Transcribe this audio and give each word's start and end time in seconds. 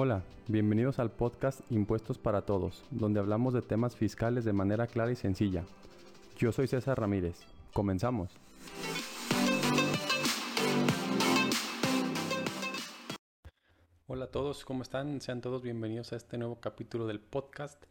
Hola, 0.00 0.22
bienvenidos 0.46 1.00
al 1.00 1.10
podcast 1.10 1.60
Impuestos 1.72 2.18
para 2.18 2.42
Todos, 2.42 2.84
donde 2.92 3.18
hablamos 3.18 3.52
de 3.52 3.62
temas 3.62 3.96
fiscales 3.96 4.44
de 4.44 4.52
manera 4.52 4.86
clara 4.86 5.10
y 5.10 5.16
sencilla. 5.16 5.64
Yo 6.36 6.52
soy 6.52 6.68
César 6.68 7.00
Ramírez. 7.00 7.40
Comenzamos. 7.72 8.30
Hola 14.06 14.26
a 14.26 14.30
todos, 14.30 14.64
¿cómo 14.64 14.82
están? 14.82 15.20
Sean 15.20 15.40
todos 15.40 15.62
bienvenidos 15.62 16.12
a 16.12 16.16
este 16.16 16.38
nuevo 16.38 16.60
capítulo 16.60 17.08
del 17.08 17.18
podcast. 17.18 17.82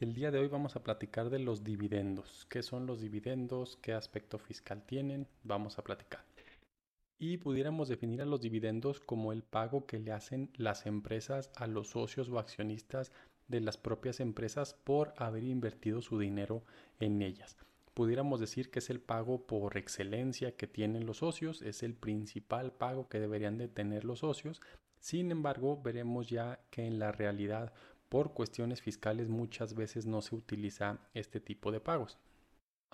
El 0.00 0.14
día 0.14 0.32
de 0.32 0.40
hoy 0.40 0.48
vamos 0.48 0.74
a 0.74 0.82
platicar 0.82 1.30
de 1.30 1.38
los 1.38 1.62
dividendos. 1.62 2.44
¿Qué 2.50 2.64
son 2.64 2.86
los 2.86 3.00
dividendos? 3.00 3.78
¿Qué 3.80 3.92
aspecto 3.92 4.40
fiscal 4.40 4.82
tienen? 4.84 5.28
Vamos 5.44 5.78
a 5.78 5.84
platicar 5.84 6.31
y 7.22 7.36
pudiéramos 7.36 7.86
definir 7.86 8.20
a 8.20 8.24
los 8.24 8.40
dividendos 8.40 8.98
como 8.98 9.32
el 9.32 9.44
pago 9.44 9.86
que 9.86 10.00
le 10.00 10.10
hacen 10.10 10.50
las 10.56 10.86
empresas 10.86 11.52
a 11.54 11.68
los 11.68 11.90
socios 11.90 12.28
o 12.28 12.40
accionistas 12.40 13.12
de 13.46 13.60
las 13.60 13.76
propias 13.76 14.18
empresas 14.18 14.74
por 14.82 15.14
haber 15.16 15.44
invertido 15.44 16.02
su 16.02 16.18
dinero 16.18 16.64
en 16.98 17.22
ellas. 17.22 17.56
Pudiéramos 17.94 18.40
decir 18.40 18.72
que 18.72 18.80
es 18.80 18.90
el 18.90 19.00
pago 19.00 19.46
por 19.46 19.76
excelencia 19.76 20.56
que 20.56 20.66
tienen 20.66 21.06
los 21.06 21.18
socios, 21.18 21.62
es 21.62 21.84
el 21.84 21.94
principal 21.94 22.72
pago 22.72 23.08
que 23.08 23.20
deberían 23.20 23.56
de 23.56 23.68
tener 23.68 24.04
los 24.04 24.18
socios. 24.18 24.60
Sin 24.98 25.30
embargo, 25.30 25.80
veremos 25.80 26.28
ya 26.28 26.58
que 26.70 26.88
en 26.88 26.98
la 26.98 27.12
realidad, 27.12 27.72
por 28.08 28.32
cuestiones 28.32 28.82
fiscales, 28.82 29.28
muchas 29.28 29.76
veces 29.76 30.06
no 30.06 30.22
se 30.22 30.34
utiliza 30.34 30.98
este 31.14 31.38
tipo 31.38 31.70
de 31.70 31.78
pagos. 31.78 32.18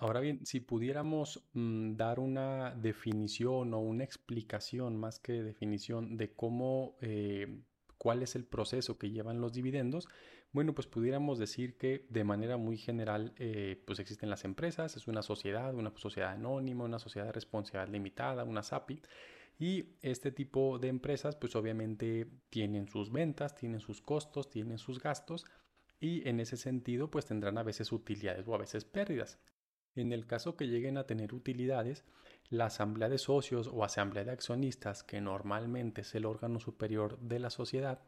Ahora 0.01 0.21
bien, 0.21 0.45
si 0.45 0.61
pudiéramos 0.61 1.43
mm, 1.51 1.95
dar 1.97 2.21
una 2.21 2.73
definición 2.73 3.73
o 3.73 3.79
una 3.79 4.05
explicación 4.05 4.95
más 4.95 5.19
que 5.19 5.43
definición 5.43 6.15
de 6.15 6.31
cómo, 6.31 6.95
eh, 7.01 7.63
cuál 7.97 8.23
es 8.23 8.37
el 8.37 8.45
proceso 8.45 8.97
que 8.97 9.11
llevan 9.11 9.41
los 9.41 9.51
dividendos, 9.51 10.07
bueno, 10.53 10.73
pues 10.73 10.87
pudiéramos 10.87 11.37
decir 11.37 11.77
que 11.77 12.05
de 12.09 12.23
manera 12.23 12.55
muy 12.55 12.77
general, 12.77 13.33
eh, 13.39 13.83
pues 13.85 13.99
existen 13.99 14.29
las 14.29 14.45
empresas, 14.45 14.95
es 14.95 15.09
una 15.09 15.21
sociedad, 15.21 15.75
una 15.75 15.91
sociedad 15.97 16.31
anónima, 16.31 16.85
una 16.85 16.99
sociedad 16.99 17.27
de 17.27 17.33
responsabilidad 17.33 17.91
limitada, 17.91 18.45
una 18.45 18.63
SAPI. 18.63 19.01
Y 19.59 19.97
este 20.01 20.31
tipo 20.31 20.79
de 20.79 20.87
empresas, 20.87 21.35
pues 21.35 21.57
obviamente 21.57 22.25
tienen 22.49 22.87
sus 22.87 23.11
ventas, 23.11 23.53
tienen 23.53 23.81
sus 23.81 24.01
costos, 24.01 24.49
tienen 24.49 24.77
sus 24.77 25.01
gastos 25.01 25.45
y 25.99 26.25
en 26.29 26.39
ese 26.39 26.55
sentido, 26.55 27.11
pues 27.11 27.25
tendrán 27.25 27.57
a 27.57 27.63
veces 27.63 27.91
utilidades 27.91 28.47
o 28.47 28.55
a 28.55 28.59
veces 28.59 28.85
pérdidas. 28.85 29.39
En 29.95 30.13
el 30.13 30.25
caso 30.25 30.55
que 30.55 30.67
lleguen 30.67 30.97
a 30.97 31.05
tener 31.05 31.33
utilidades, 31.33 32.05
la 32.49 32.65
asamblea 32.65 33.09
de 33.09 33.17
socios 33.17 33.69
o 33.71 33.83
asamblea 33.83 34.23
de 34.23 34.31
accionistas, 34.31 35.03
que 35.03 35.21
normalmente 35.21 36.01
es 36.01 36.15
el 36.15 36.25
órgano 36.25 36.59
superior 36.59 37.19
de 37.19 37.39
la 37.39 37.49
sociedad, 37.49 37.99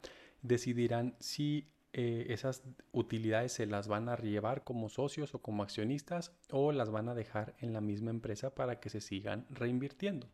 decidirán 0.42 1.16
si 1.20 1.68
eh, 1.92 2.26
esas 2.30 2.62
utilidades 2.92 3.52
se 3.52 3.66
las 3.66 3.86
van 3.86 4.08
a 4.08 4.16
llevar 4.16 4.64
como 4.64 4.88
socios 4.88 5.34
o 5.34 5.42
como 5.42 5.62
accionistas 5.62 6.32
o 6.50 6.72
las 6.72 6.90
van 6.90 7.08
a 7.08 7.14
dejar 7.14 7.54
en 7.60 7.72
la 7.72 7.82
misma 7.82 8.10
empresa 8.10 8.54
para 8.54 8.80
que 8.80 8.88
se 8.88 9.00
sigan 9.00 9.46
reinvirtiendo. 9.50 10.28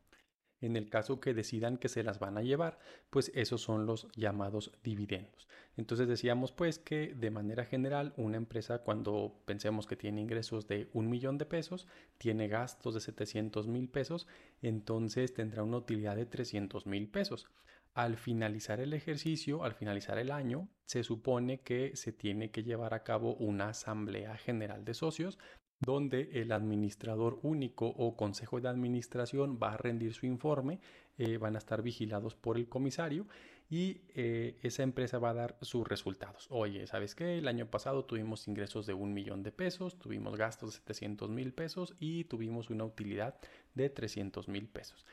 En 0.60 0.76
el 0.76 0.88
caso 0.88 1.20
que 1.20 1.34
decidan 1.34 1.78
que 1.78 1.88
se 1.88 2.02
las 2.02 2.18
van 2.18 2.36
a 2.36 2.42
llevar, 2.42 2.78
pues 3.10 3.30
esos 3.34 3.60
son 3.62 3.86
los 3.86 4.08
llamados 4.16 4.72
dividendos. 4.82 5.46
Entonces 5.76 6.08
decíamos 6.08 6.50
pues 6.50 6.80
que 6.80 7.14
de 7.14 7.30
manera 7.30 7.64
general 7.64 8.12
una 8.16 8.36
empresa 8.36 8.78
cuando 8.78 9.40
pensemos 9.44 9.86
que 9.86 9.96
tiene 9.96 10.20
ingresos 10.20 10.66
de 10.66 10.90
un 10.92 11.08
millón 11.08 11.38
de 11.38 11.46
pesos, 11.46 11.86
tiene 12.18 12.48
gastos 12.48 12.94
de 12.94 13.00
700 13.00 13.68
mil 13.68 13.88
pesos, 13.88 14.26
entonces 14.60 15.32
tendrá 15.32 15.62
una 15.62 15.76
utilidad 15.76 16.16
de 16.16 16.26
300 16.26 16.86
mil 16.86 17.08
pesos. 17.08 17.46
Al 17.94 18.16
finalizar 18.16 18.80
el 18.80 18.92
ejercicio, 18.92 19.64
al 19.64 19.74
finalizar 19.74 20.18
el 20.18 20.30
año, 20.30 20.68
se 20.84 21.04
supone 21.04 21.60
que 21.60 21.96
se 21.96 22.12
tiene 22.12 22.50
que 22.50 22.62
llevar 22.62 22.94
a 22.94 23.02
cabo 23.02 23.34
una 23.34 23.70
asamblea 23.70 24.36
general 24.36 24.84
de 24.84 24.94
socios 24.94 25.38
donde 25.80 26.30
el 26.34 26.52
administrador 26.52 27.38
único 27.42 27.86
o 27.86 28.16
consejo 28.16 28.60
de 28.60 28.68
administración 28.68 29.58
va 29.62 29.74
a 29.74 29.76
rendir 29.76 30.12
su 30.14 30.26
informe, 30.26 30.80
eh, 31.18 31.38
van 31.38 31.54
a 31.54 31.58
estar 31.58 31.82
vigilados 31.82 32.34
por 32.34 32.56
el 32.56 32.68
comisario 32.68 33.26
y 33.70 34.00
eh, 34.14 34.58
esa 34.62 34.82
empresa 34.82 35.18
va 35.18 35.30
a 35.30 35.34
dar 35.34 35.56
sus 35.60 35.86
resultados. 35.86 36.46
Oye, 36.50 36.86
¿sabes 36.86 37.14
qué? 37.14 37.38
El 37.38 37.48
año 37.48 37.70
pasado 37.70 38.04
tuvimos 38.04 38.48
ingresos 38.48 38.86
de 38.86 38.94
un 38.94 39.12
millón 39.12 39.42
de 39.42 39.52
pesos, 39.52 39.98
tuvimos 39.98 40.36
gastos 40.36 40.70
de 40.70 40.78
700 40.78 41.30
mil 41.30 41.52
pesos 41.52 41.94
y 42.00 42.24
tuvimos 42.24 42.70
una 42.70 42.84
utilidad 42.84 43.36
de 43.74 43.90
300 43.90 44.48
mil 44.48 44.68
pesos. 44.68 45.04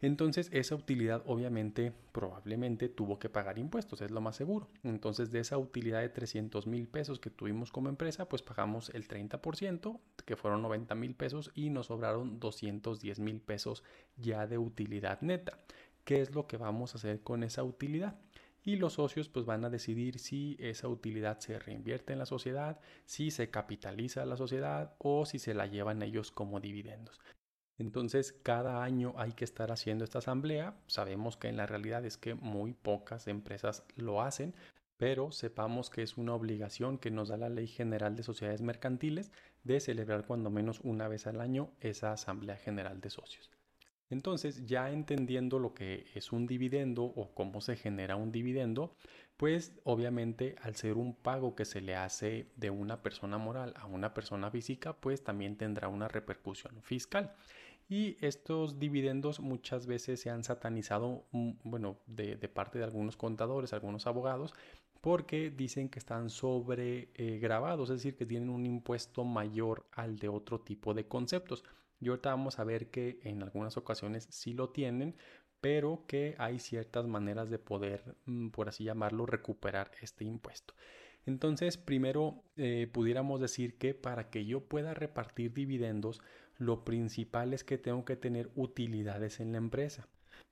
Entonces 0.00 0.50
esa 0.52 0.74
utilidad 0.74 1.22
obviamente 1.26 1.92
probablemente 2.12 2.88
tuvo 2.88 3.18
que 3.18 3.30
pagar 3.30 3.58
impuestos, 3.58 4.02
es 4.02 4.10
lo 4.10 4.20
más 4.20 4.36
seguro. 4.36 4.68
Entonces 4.82 5.30
de 5.30 5.40
esa 5.40 5.56
utilidad 5.56 6.00
de 6.00 6.10
300 6.10 6.66
mil 6.66 6.86
pesos 6.86 7.18
que 7.18 7.30
tuvimos 7.30 7.72
como 7.72 7.88
empresa, 7.88 8.28
pues 8.28 8.42
pagamos 8.42 8.90
el 8.90 9.08
30%, 9.08 10.00
que 10.24 10.36
fueron 10.36 10.62
90 10.62 10.94
mil 10.94 11.14
pesos 11.14 11.50
y 11.54 11.70
nos 11.70 11.86
sobraron 11.86 12.38
210 12.38 13.20
mil 13.20 13.40
pesos 13.40 13.82
ya 14.16 14.46
de 14.46 14.58
utilidad 14.58 15.20
neta. 15.22 15.58
¿Qué 16.04 16.20
es 16.20 16.34
lo 16.34 16.46
que 16.46 16.56
vamos 16.56 16.94
a 16.94 16.98
hacer 16.98 17.22
con 17.22 17.42
esa 17.42 17.64
utilidad? 17.64 18.16
y 18.66 18.74
los 18.74 18.94
socios 18.94 19.28
pues 19.28 19.46
van 19.46 19.64
a 19.64 19.70
decidir 19.70 20.18
si 20.18 20.56
esa 20.58 20.88
utilidad 20.88 21.38
se 21.38 21.56
reinvierte 21.56 22.12
en 22.12 22.18
la 22.18 22.26
sociedad, 22.26 22.80
si 23.04 23.30
se 23.30 23.48
capitaliza 23.48 24.26
la 24.26 24.36
sociedad 24.36 24.96
o 24.98 25.24
si 25.24 25.38
se 25.38 25.54
la 25.54 25.66
llevan 25.66 26.02
ellos 26.02 26.32
como 26.32 26.58
dividendos. 26.58 27.20
Entonces, 27.78 28.32
cada 28.42 28.82
año 28.82 29.14
hay 29.16 29.32
que 29.32 29.44
estar 29.44 29.70
haciendo 29.70 30.04
esta 30.04 30.18
asamblea. 30.18 30.74
Sabemos 30.86 31.36
que 31.36 31.48
en 31.48 31.56
la 31.56 31.66
realidad 31.66 32.04
es 32.04 32.16
que 32.16 32.34
muy 32.34 32.72
pocas 32.72 33.28
empresas 33.28 33.84
lo 33.96 34.22
hacen, 34.22 34.54
pero 34.96 35.30
sepamos 35.30 35.90
que 35.90 36.02
es 36.02 36.16
una 36.16 36.34
obligación 36.34 36.98
que 36.98 37.10
nos 37.10 37.28
da 37.28 37.36
la 37.36 37.50
Ley 37.50 37.66
General 37.66 38.16
de 38.16 38.22
Sociedades 38.22 38.62
Mercantiles 38.62 39.30
de 39.62 39.80
celebrar 39.80 40.26
cuando 40.26 40.50
menos 40.50 40.80
una 40.84 41.06
vez 41.08 41.26
al 41.26 41.40
año 41.40 41.70
esa 41.80 42.12
Asamblea 42.12 42.56
General 42.56 43.00
de 43.00 43.10
Socios. 43.10 43.50
Entonces, 44.08 44.64
ya 44.66 44.90
entendiendo 44.90 45.58
lo 45.58 45.74
que 45.74 46.06
es 46.14 46.32
un 46.32 46.46
dividendo 46.46 47.02
o 47.02 47.34
cómo 47.34 47.60
se 47.60 47.76
genera 47.76 48.16
un 48.16 48.30
dividendo, 48.30 48.94
pues 49.36 49.74
obviamente 49.84 50.56
al 50.62 50.76
ser 50.76 50.94
un 50.94 51.14
pago 51.14 51.54
que 51.54 51.64
se 51.64 51.80
le 51.80 51.94
hace 51.94 52.48
de 52.56 52.70
una 52.70 53.02
persona 53.02 53.38
moral 53.38 53.74
a 53.76 53.86
una 53.86 54.14
persona 54.14 54.50
física, 54.50 54.94
pues 54.94 55.22
también 55.22 55.56
tendrá 55.56 55.88
una 55.88 56.08
repercusión 56.08 56.82
fiscal. 56.82 57.34
Y 57.88 58.16
estos 58.20 58.78
dividendos 58.78 59.40
muchas 59.40 59.86
veces 59.86 60.20
se 60.20 60.30
han 60.30 60.42
satanizado, 60.42 61.26
mm, 61.30 61.52
bueno, 61.64 61.98
de, 62.06 62.36
parte 62.48 62.78
de 62.78 62.84
algunos 62.84 63.16
contadores, 63.16 63.72
algunos 63.72 64.06
abogados, 64.06 64.54
porque 65.00 65.50
dicen 65.50 65.88
que 65.88 66.00
están 66.00 66.30
sobre 66.30 67.10
eh, 67.14 67.38
grabados, 67.38 67.90
es 67.90 67.98
decir, 67.98 68.16
que 68.16 68.26
tienen 68.26 68.50
un 68.50 68.66
impuesto 68.66 69.22
mayor 69.24 69.86
al 69.92 70.18
de 70.18 70.28
otro 70.28 70.60
tipo 70.60 70.94
de 70.94 71.06
conceptos. 71.06 71.62
Y 72.00 72.08
ahorita 72.08 72.30
vamos 72.30 72.58
a 72.58 72.64
ver 72.64 72.90
que 72.90 73.20
en 73.22 73.42
algunas 73.42 73.76
ocasiones 73.76 74.26
sí 74.30 74.52
lo 74.52 74.70
tienen, 74.70 75.16
pero 75.60 76.04
que 76.06 76.34
hay 76.38 76.58
ciertas 76.58 77.06
maneras 77.06 77.50
de 77.50 77.58
poder, 77.58 78.16
mm, 78.26 78.48
por 78.50 78.68
así 78.68 78.84
llamarlo, 78.84 79.26
recuperar 79.26 79.90
este 80.00 80.24
impuesto. 80.24 80.74
Entonces, 81.26 81.76
primero 81.76 82.44
eh, 82.56 82.88
pudiéramos 82.92 83.40
decir 83.40 83.76
que 83.78 83.94
para 83.94 84.30
que 84.30 84.46
yo 84.46 84.60
pueda 84.60 84.94
repartir 84.94 85.52
dividendos, 85.52 86.20
lo 86.58 86.84
principal 86.84 87.52
es 87.52 87.64
que 87.64 87.78
tengo 87.78 88.04
que 88.04 88.16
tener 88.16 88.50
utilidades 88.54 89.40
en 89.40 89.52
la 89.52 89.58
empresa. 89.58 90.08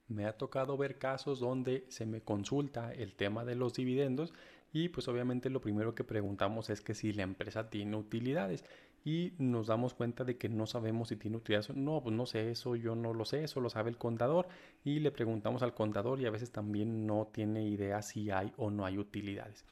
Me 0.09 0.27
ha 0.27 0.37
tocado 0.37 0.77
ver 0.77 0.99
casos 0.99 1.41
donde 1.41 1.87
se 1.89 2.07
me 2.07 2.21
consulta 2.21 2.93
el 2.93 3.15
tema 3.15 3.45
de 3.45 3.55
los 3.55 3.73
dividendos 3.73 4.35
y 4.73 4.89
pues 4.89 5.09
obviamente 5.09 5.49
lo 5.49 5.61
primero 5.61 5.95
que 5.95 6.05
preguntamos 6.05 6.69
es 6.69 6.81
que 6.81 6.95
si 6.95 7.13
la 7.13 7.23
empresa 7.23 7.71
tiene 7.71 7.97
utilidades 7.97 8.65
y 9.05 9.35
nos 9.39 9.67
damos 9.67 9.93
cuenta 9.93 10.25
de 10.25 10.39
que 10.39 10.49
no 10.49 10.67
sabemos 10.67 11.09
si 11.09 11.17
tiene 11.17 11.37
utilidades. 11.37 11.75
No, 11.77 12.03
pues 12.03 12.17
no 12.17 12.25
sé 12.25 12.51
eso, 12.51 12.75
yo 12.75 12.97
no 12.97 13.13
lo 13.13 13.25
sé, 13.25 13.45
eso 13.45 13.61
lo 13.61 13.69
sabe 13.69 13.91
el 13.91 13.99
contador 13.99 14.49
y 14.83 15.01
le 15.01 15.13
preguntamos 15.13 15.63
al 15.63 15.75
contador 15.75 16.21
y 16.21 16.27
a 16.27 16.31
veces 16.31 16.51
también 16.51 17.07
no 17.07 17.29
tiene 17.33 17.69
idea 17.69 18.01
si 18.03 18.31
hay 18.31 18.53
o 18.57 18.71
no 18.71 18.87
hay 18.87 18.99
utilidades. 18.99 19.67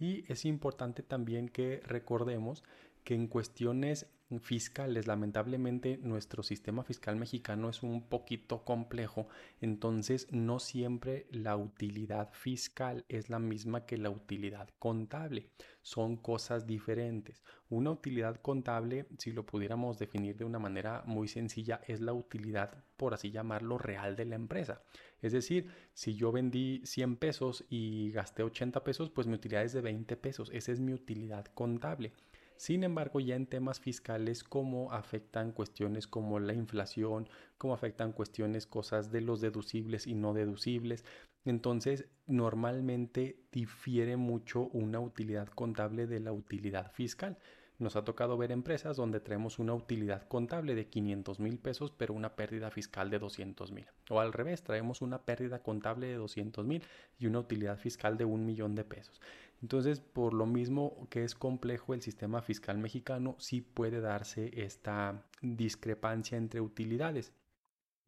Y 0.00 0.24
es 0.32 0.44
importante 0.44 1.02
también 1.02 1.48
que 1.48 1.82
recordemos 1.84 2.64
que 3.04 3.14
en 3.14 3.26
cuestiones 3.26 4.06
fiscales. 4.40 5.06
Lamentablemente 5.06 5.98
nuestro 6.02 6.42
sistema 6.42 6.84
fiscal 6.84 7.16
mexicano 7.16 7.70
es 7.70 7.82
un 7.82 8.02
poquito 8.02 8.64
complejo, 8.64 9.28
entonces 9.60 10.28
no 10.30 10.58
siempre 10.58 11.26
la 11.30 11.56
utilidad 11.56 12.30
fiscal 12.32 13.04
es 13.08 13.30
la 13.30 13.38
misma 13.38 13.86
que 13.86 13.96
la 13.96 14.10
utilidad 14.10 14.68
contable. 14.78 15.50
Son 15.82 16.16
cosas 16.16 16.66
diferentes. 16.66 17.42
Una 17.70 17.90
utilidad 17.90 18.36
contable, 18.40 19.06
si 19.18 19.32
lo 19.32 19.46
pudiéramos 19.46 19.98
definir 19.98 20.36
de 20.36 20.44
una 20.44 20.58
manera 20.58 21.02
muy 21.06 21.28
sencilla, 21.28 21.80
es 21.86 22.00
la 22.00 22.12
utilidad, 22.12 22.84
por 22.96 23.14
así 23.14 23.30
llamarlo, 23.30 23.78
real 23.78 24.16
de 24.16 24.26
la 24.26 24.36
empresa. 24.36 24.82
Es 25.20 25.32
decir, 25.32 25.70
si 25.94 26.14
yo 26.14 26.30
vendí 26.30 26.82
100 26.84 27.16
pesos 27.16 27.64
y 27.68 28.10
gasté 28.12 28.42
80 28.42 28.84
pesos, 28.84 29.10
pues 29.10 29.26
mi 29.26 29.34
utilidad 29.34 29.64
es 29.64 29.72
de 29.72 29.80
20 29.80 30.16
pesos. 30.16 30.50
Esa 30.52 30.72
es 30.72 30.80
mi 30.80 30.92
utilidad 30.92 31.46
contable. 31.46 32.12
Sin 32.58 32.82
embargo, 32.82 33.20
ya 33.20 33.36
en 33.36 33.46
temas 33.46 33.78
fiscales, 33.78 34.42
cómo 34.42 34.92
afectan 34.92 35.52
cuestiones 35.52 36.08
como 36.08 36.40
la 36.40 36.54
inflación, 36.54 37.28
cómo 37.56 37.72
afectan 37.72 38.12
cuestiones, 38.12 38.66
cosas 38.66 39.12
de 39.12 39.20
los 39.20 39.40
deducibles 39.40 40.08
y 40.08 40.14
no 40.14 40.34
deducibles. 40.34 41.04
Entonces, 41.44 42.06
normalmente 42.26 43.44
difiere 43.52 44.16
mucho 44.16 44.62
una 44.72 44.98
utilidad 44.98 45.46
contable 45.48 46.08
de 46.08 46.18
la 46.18 46.32
utilidad 46.32 46.90
fiscal. 46.90 47.38
Nos 47.78 47.94
ha 47.94 48.04
tocado 48.04 48.36
ver 48.36 48.50
empresas 48.50 48.96
donde 48.96 49.20
traemos 49.20 49.60
una 49.60 49.72
utilidad 49.72 50.26
contable 50.26 50.74
de 50.74 50.88
500 50.88 51.38
mil 51.38 51.58
pesos, 51.58 51.92
pero 51.92 52.12
una 52.12 52.34
pérdida 52.34 52.72
fiscal 52.72 53.08
de 53.08 53.20
200 53.20 53.70
mil. 53.70 53.86
O 54.10 54.18
al 54.18 54.32
revés, 54.32 54.64
traemos 54.64 55.00
una 55.00 55.22
pérdida 55.22 55.62
contable 55.62 56.08
de 56.08 56.14
200 56.14 56.66
mil 56.66 56.82
y 57.20 57.26
una 57.26 57.38
utilidad 57.38 57.78
fiscal 57.78 58.16
de 58.16 58.24
un 58.24 58.44
millón 58.44 58.74
de 58.74 58.82
pesos. 58.82 59.20
Entonces, 59.62 60.00
por 60.00 60.34
lo 60.34 60.46
mismo 60.46 61.06
que 61.08 61.22
es 61.22 61.36
complejo 61.36 61.94
el 61.94 62.02
sistema 62.02 62.42
fiscal 62.42 62.78
mexicano, 62.78 63.36
sí 63.38 63.60
puede 63.60 64.00
darse 64.00 64.50
esta 64.60 65.24
discrepancia 65.40 66.36
entre 66.36 66.60
utilidades. 66.60 67.32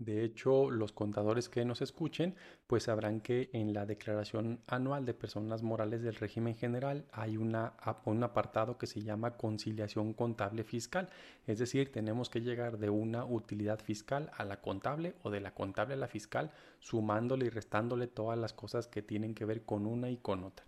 De 0.01 0.25
hecho, 0.25 0.71
los 0.71 0.93
contadores 0.93 1.51
que 1.51 1.63
nos 1.67 1.83
escuchen, 1.83 2.35
pues 2.67 2.85
sabrán 2.85 3.21
que 3.21 3.51
en 3.53 3.75
la 3.75 3.85
declaración 3.85 4.61
anual 4.67 5.05
de 5.05 5.13
personas 5.13 5.63
morales 5.63 6.01
del 6.01 6.15
régimen 6.15 6.57
general 6.57 7.05
hay 7.13 7.37
una, 7.37 7.75
un 8.07 8.25
apartado 8.25 8.79
que 8.79 8.87
se 8.87 9.03
llama 9.03 9.37
conciliación 9.37 10.15
contable 10.15 10.65
fiscal. 10.65 11.11
Es 11.47 11.59
decir, 11.59 11.93
tenemos 11.93 12.31
que 12.31 12.41
llegar 12.41 12.79
de 12.79 12.89
una 12.89 13.27
utilidad 13.27 13.79
fiscal 13.79 14.31
a 14.39 14.45
la 14.47 14.63
contable 14.63 15.17
o 15.23 15.29
de 15.29 15.41
la 15.41 15.53
contable 15.53 15.93
a 15.93 15.99
la 15.99 16.09
fiscal, 16.09 16.51
sumándole 16.79 17.45
y 17.45 17.51
restándole 17.51 18.07
todas 18.07 18.39
las 18.39 18.55
cosas 18.55 18.87
que 18.87 19.03
tienen 19.03 19.35
que 19.35 19.45
ver 19.45 19.67
con 19.67 19.85
una 19.85 20.09
y 20.09 20.17
con 20.17 20.45
otra. 20.45 20.65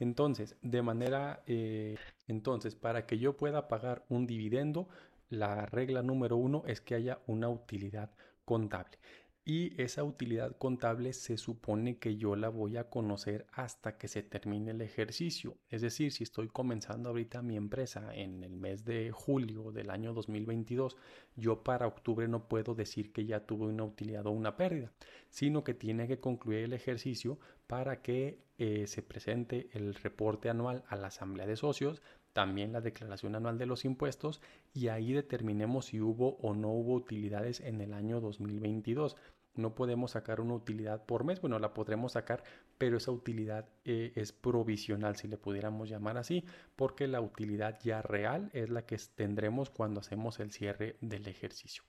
Entonces, 0.00 0.56
de 0.60 0.82
manera, 0.82 1.44
eh, 1.46 1.98
entonces, 2.26 2.74
para 2.74 3.06
que 3.06 3.20
yo 3.20 3.36
pueda 3.36 3.68
pagar 3.68 4.04
un 4.08 4.26
dividendo, 4.26 4.88
la 5.30 5.66
regla 5.66 6.02
número 6.02 6.36
uno 6.36 6.64
es 6.66 6.80
que 6.80 6.96
haya 6.96 7.20
una 7.28 7.48
utilidad 7.48 8.10
contable. 8.44 8.98
Y 9.44 9.80
esa 9.82 10.04
utilidad 10.04 10.56
contable 10.56 11.12
se 11.12 11.36
supone 11.36 11.98
que 11.98 12.16
yo 12.16 12.36
la 12.36 12.48
voy 12.48 12.76
a 12.76 12.88
conocer 12.88 13.44
hasta 13.50 13.98
que 13.98 14.06
se 14.06 14.22
termine 14.22 14.70
el 14.70 14.80
ejercicio. 14.82 15.56
Es 15.68 15.82
decir, 15.82 16.12
si 16.12 16.22
estoy 16.22 16.46
comenzando 16.46 17.08
ahorita 17.08 17.42
mi 17.42 17.56
empresa 17.56 18.14
en 18.14 18.44
el 18.44 18.54
mes 18.54 18.84
de 18.84 19.10
julio 19.10 19.72
del 19.72 19.90
año 19.90 20.14
2022, 20.14 20.96
yo 21.34 21.64
para 21.64 21.88
octubre 21.88 22.28
no 22.28 22.46
puedo 22.46 22.76
decir 22.76 23.12
que 23.12 23.26
ya 23.26 23.44
tuve 23.44 23.66
una 23.66 23.82
utilidad 23.82 24.28
o 24.28 24.30
una 24.30 24.56
pérdida, 24.56 24.92
sino 25.28 25.64
que 25.64 25.74
tiene 25.74 26.06
que 26.06 26.20
concluir 26.20 26.60
el 26.60 26.72
ejercicio 26.72 27.40
para 27.66 28.00
que 28.00 28.38
eh, 28.58 28.86
se 28.86 29.02
presente 29.02 29.70
el 29.72 29.96
reporte 29.96 30.50
anual 30.50 30.84
a 30.86 30.94
la 30.94 31.08
asamblea 31.08 31.48
de 31.48 31.56
socios 31.56 32.00
también 32.32 32.72
la 32.72 32.80
declaración 32.80 33.34
anual 33.34 33.58
de 33.58 33.66
los 33.66 33.84
impuestos 33.84 34.40
y 34.72 34.88
ahí 34.88 35.12
determinemos 35.12 35.86
si 35.86 36.00
hubo 36.00 36.36
o 36.36 36.54
no 36.54 36.68
hubo 36.68 36.94
utilidades 36.94 37.60
en 37.60 37.80
el 37.80 37.92
año 37.92 38.20
2022. 38.20 39.16
No 39.54 39.74
podemos 39.74 40.12
sacar 40.12 40.40
una 40.40 40.54
utilidad 40.54 41.04
por 41.04 41.24
mes, 41.24 41.42
bueno, 41.42 41.58
la 41.58 41.74
podremos 41.74 42.12
sacar, 42.12 42.42
pero 42.78 42.96
esa 42.96 43.10
utilidad 43.10 43.68
eh, 43.84 44.12
es 44.16 44.32
provisional, 44.32 45.16
si 45.16 45.28
le 45.28 45.36
pudiéramos 45.36 45.90
llamar 45.90 46.16
así, 46.16 46.46
porque 46.74 47.06
la 47.06 47.20
utilidad 47.20 47.78
ya 47.82 48.00
real 48.00 48.48
es 48.54 48.70
la 48.70 48.86
que 48.86 48.96
tendremos 49.14 49.68
cuando 49.68 50.00
hacemos 50.00 50.40
el 50.40 50.52
cierre 50.52 50.96
del 51.02 51.28
ejercicio. 51.28 51.82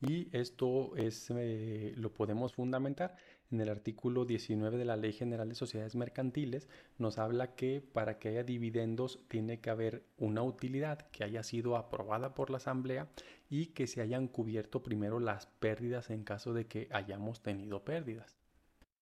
Y 0.00 0.28
esto 0.32 0.96
es, 0.96 1.30
eh, 1.30 1.92
lo 1.96 2.14
podemos 2.14 2.54
fundamentar 2.54 3.16
en 3.50 3.60
el 3.60 3.68
artículo 3.68 4.24
19 4.24 4.78
de 4.78 4.84
la 4.84 4.96
Ley 4.96 5.12
General 5.12 5.48
de 5.48 5.54
Sociedades 5.54 5.96
Mercantiles 5.96 6.68
nos 6.98 7.18
habla 7.18 7.54
que 7.54 7.80
para 7.80 8.18
que 8.18 8.28
haya 8.28 8.44
dividendos 8.44 9.18
tiene 9.28 9.60
que 9.60 9.70
haber 9.70 10.04
una 10.16 10.42
utilidad 10.42 11.10
que 11.10 11.24
haya 11.24 11.42
sido 11.42 11.76
aprobada 11.76 12.34
por 12.34 12.50
la 12.50 12.58
Asamblea 12.58 13.08
y 13.48 13.66
que 13.66 13.86
se 13.86 14.00
hayan 14.00 14.28
cubierto 14.28 14.82
primero 14.82 15.20
las 15.20 15.46
pérdidas 15.46 16.10
en 16.10 16.24
caso 16.24 16.54
de 16.54 16.66
que 16.66 16.88
hayamos 16.92 17.42
tenido 17.42 17.84
pérdidas. 17.84 18.39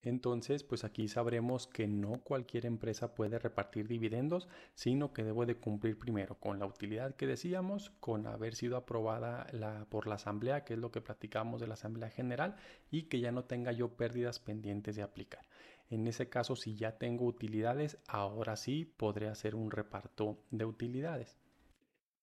Entonces, 0.02 0.62
pues 0.62 0.84
aquí 0.84 1.08
sabremos 1.08 1.66
que 1.66 1.88
no 1.88 2.20
cualquier 2.22 2.66
empresa 2.66 3.14
puede 3.14 3.38
repartir 3.38 3.88
dividendos, 3.88 4.48
sino 4.74 5.12
que 5.12 5.24
debo 5.24 5.44
de 5.44 5.56
cumplir 5.56 5.98
primero 5.98 6.36
con 6.36 6.60
la 6.60 6.66
utilidad 6.66 7.16
que 7.16 7.26
decíamos, 7.26 7.90
con 7.98 8.26
haber 8.26 8.54
sido 8.54 8.76
aprobada 8.76 9.48
por 9.90 10.06
la 10.06 10.14
asamblea, 10.14 10.64
que 10.64 10.74
es 10.74 10.78
lo 10.78 10.92
que 10.92 11.00
platicamos 11.00 11.60
de 11.60 11.66
la 11.66 11.74
asamblea 11.74 12.10
general, 12.10 12.56
y 12.90 13.04
que 13.04 13.18
ya 13.20 13.32
no 13.32 13.44
tenga 13.44 13.72
yo 13.72 13.96
pérdidas 13.96 14.38
pendientes 14.38 14.94
de 14.94 15.02
aplicar. 15.02 15.46
En 15.90 16.06
ese 16.06 16.28
caso, 16.28 16.54
si 16.54 16.76
ya 16.76 16.98
tengo 16.98 17.24
utilidades, 17.24 17.98
ahora 18.06 18.56
sí 18.56 18.84
podré 18.84 19.28
hacer 19.28 19.54
un 19.54 19.70
reparto 19.70 20.38
de 20.50 20.64
utilidades. 20.64 21.38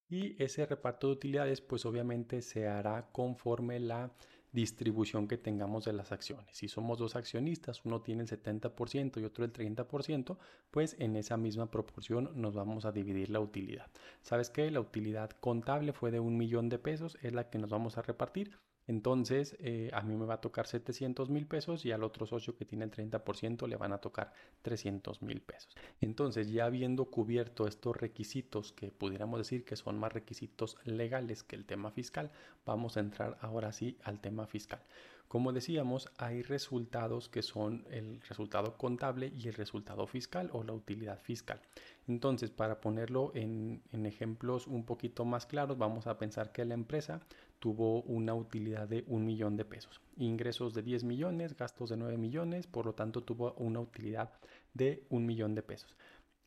Y 0.07 0.41
ese 0.41 0.65
reparto 0.67 1.07
de 1.07 1.13
utilidades, 1.13 1.61
pues 1.61 1.85
obviamente 1.85 2.43
se 2.43 2.67
hará 2.67 3.09
conforme 3.11 3.79
la 3.79 4.13
distribución 4.55 5.27
que 5.27 5.37
tengamos 5.37 5.85
de 5.85 5.93
las 5.93 6.11
acciones. 6.11 6.47
Si 6.51 6.67
somos 6.67 6.97
dos 6.97 7.15
accionistas, 7.15 7.83
uno 7.83 8.01
tiene 8.01 8.23
el 8.23 8.29
70% 8.29 9.21
y 9.21 9.25
otro 9.25 9.45
el 9.45 9.53
30%, 9.53 10.37
pues 10.71 10.95
en 10.97 11.15
esa 11.17 11.37
misma 11.37 11.69
proporción 11.69 12.31
nos 12.33 12.55
vamos 12.55 12.85
a 12.85 12.91
dividir 12.91 13.29
la 13.29 13.41
utilidad. 13.41 13.91
¿Sabes 14.23 14.49
qué? 14.49 14.71
La 14.71 14.79
utilidad 14.79 15.31
contable 15.31 15.93
fue 15.93 16.09
de 16.09 16.21
un 16.21 16.37
millón 16.37 16.69
de 16.69 16.79
pesos, 16.79 17.17
es 17.21 17.33
la 17.33 17.49
que 17.49 17.59
nos 17.59 17.69
vamos 17.69 17.97
a 17.97 18.01
repartir. 18.01 18.57
Entonces, 18.87 19.55
eh, 19.59 19.89
a 19.93 20.01
mí 20.01 20.15
me 20.15 20.25
va 20.25 20.35
a 20.35 20.41
tocar 20.41 20.67
700 20.67 21.29
mil 21.29 21.47
pesos 21.47 21.85
y 21.85 21.91
al 21.91 22.03
otro 22.03 22.25
socio 22.25 22.55
que 22.55 22.65
tiene 22.65 22.85
el 22.85 22.91
30% 22.91 23.67
le 23.67 23.75
van 23.77 23.93
a 23.93 23.97
tocar 23.97 24.31
300 24.61 25.21
mil 25.21 25.41
pesos. 25.41 25.75
Entonces, 26.01 26.51
ya 26.51 26.65
habiendo 26.65 27.05
cubierto 27.05 27.67
estos 27.67 27.95
requisitos 27.95 28.71
que 28.73 28.91
pudiéramos 28.91 29.39
decir 29.39 29.65
que 29.65 29.75
son 29.75 29.97
más 29.99 30.13
requisitos 30.13 30.77
legales 30.83 31.43
que 31.43 31.55
el 31.55 31.65
tema 31.65 31.91
fiscal, 31.91 32.31
vamos 32.65 32.97
a 32.97 32.99
entrar 32.99 33.37
ahora 33.41 33.71
sí 33.71 33.97
al 34.03 34.19
tema 34.19 34.45
fiscal. 34.45 34.79
Como 35.27 35.51
decíamos, 35.51 36.09
hay 36.17 36.43
resultados 36.43 37.29
que 37.29 37.41
son 37.41 37.85
el 37.89 38.21
resultado 38.21 38.77
contable 38.77 39.33
y 39.35 39.47
el 39.47 39.55
resultado 39.55 40.05
fiscal 40.05 40.49
o 40.53 40.63
la 40.63 40.73
utilidad 40.73 41.19
fiscal. 41.19 41.59
Entonces, 42.07 42.51
para 42.51 42.79
ponerlo 42.79 43.31
en, 43.33 43.81
ejemplos 43.91 44.67
un 44.67 44.85
poquito 44.85 45.25
más 45.25 45.45
claros, 45.45 45.77
vamos 45.77 46.05
a 46.05 46.17
pensar 46.19 46.51
que 46.51 46.63
la 46.63 46.75
empresa 46.75 47.21
tuvo 47.59 48.01
una 48.03 48.33
utilidad 48.33 48.87
de 48.87 49.03
un 49.07 49.25
millón 49.25 49.57
de 49.57 49.65
pesos, 49.65 50.01
ingresos 50.17 50.73
de 50.73 50.83
10 50.83 51.03
millones, 51.03 51.55
gastos 51.55 51.89
de 51.89 51.97
9 51.97 52.17
millones, 52.17 52.67
por 52.67 52.85
lo 52.85 52.93
tanto 52.93 53.23
tuvo 53.23 53.53
una 53.53 53.79
utilidad 53.79 54.31
de 54.73 55.05
un 55.09 55.25
millón 55.25 55.55
de 55.55 55.63
pesos 55.63 55.95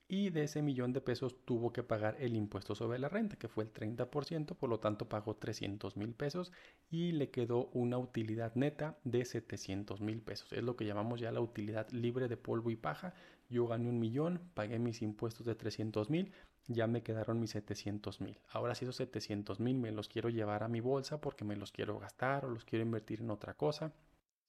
y 0.09 0.31
de 0.31 0.45
ese 0.45 0.63
millón 0.63 0.95
de 0.95 1.03
pesos 1.03 1.37
tuvo 1.45 1.71
que 1.71 1.83
pagar 1.83 2.17
el 2.19 2.35
impuesto 2.35 2.75
sobre 2.75 2.99
la 2.99 3.11
renta, 3.11 3.37
que 3.37 3.47
fue 3.47 3.65
el 3.65 3.73
30%, 3.73 4.57
por 4.57 4.71
lo 4.71 4.81
tanto 4.81 5.07
pagó 5.07 5.37
300 5.37 5.99
mil 5.99 6.15
pesos 6.15 6.51
y 6.91 7.13
le 7.13 7.31
quedó 7.31 7.67
una 7.75 7.99
utilidad 7.99 8.55
neta 8.55 8.99
de 9.05 9.27
700 9.27 10.01
mil 10.01 10.23
pesos. 10.23 10.51
Es 10.53 10.63
lo 10.63 10.77
que 10.77 10.87
llamamos 10.87 11.21
ya 11.21 11.31
la 11.31 11.43
utilidad 11.43 11.91
libre 11.91 12.27
de 12.29 12.39
polvo 12.39 12.71
y 12.71 12.77
paja. 12.77 13.13
Yo 13.51 13.67
gané 13.67 13.89
un 13.91 14.01
millón, 14.01 14.41
pagué 14.55 14.79
mis 14.79 15.03
impuestos 15.03 15.45
de 15.45 15.55
300 15.55 16.09
mil, 16.09 16.33
ya 16.69 16.87
me 16.87 17.03
quedaron 17.03 17.41
mis 17.41 17.51
700 17.51 18.21
mil. 18.21 18.39
Ahora 18.51 18.75
si 18.75 18.85
esos 18.85 18.97
700 18.97 19.59
mil 19.59 19.79
me 19.79 19.91
los 19.91 20.09
quiero 20.09 20.29
llevar 20.29 20.63
a 20.63 20.69
mi 20.69 20.81
bolsa 20.81 21.21
porque 21.21 21.45
me 21.45 21.57
los 21.57 21.73
quiero 21.73 21.99
gastar 21.99 22.45
o 22.45 22.51
los 22.51 22.65
quiero 22.65 22.85
invertir 22.85 23.21
en 23.21 23.31
otra 23.31 23.55
cosa. 23.55 23.93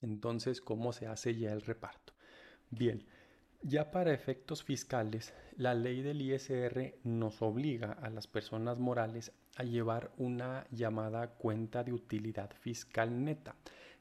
Entonces, 0.02 0.62
¿cómo 0.62 0.94
se 0.94 1.08
hace 1.08 1.36
ya 1.36 1.52
el 1.52 1.62
reparto? 1.62 2.14
Bien. 2.70 3.06
Ya 3.62 3.92
para 3.92 4.14
efectos 4.14 4.64
fiscales, 4.64 5.34
la 5.58 5.74
ley 5.74 6.02
del 6.02 6.22
ISR 6.22 6.96
nos 7.04 7.42
obliga 7.42 7.92
a 7.92 8.10
las 8.10 8.26
personas 8.26 8.80
morales 8.80 9.34
a 9.58 9.64
llevar 9.64 10.14
una 10.18 10.66
llamada 10.72 11.32
cuenta 11.32 11.84
de 11.84 11.92
utilidad 11.92 12.52
fiscal 12.54 13.26
neta. 13.26 13.58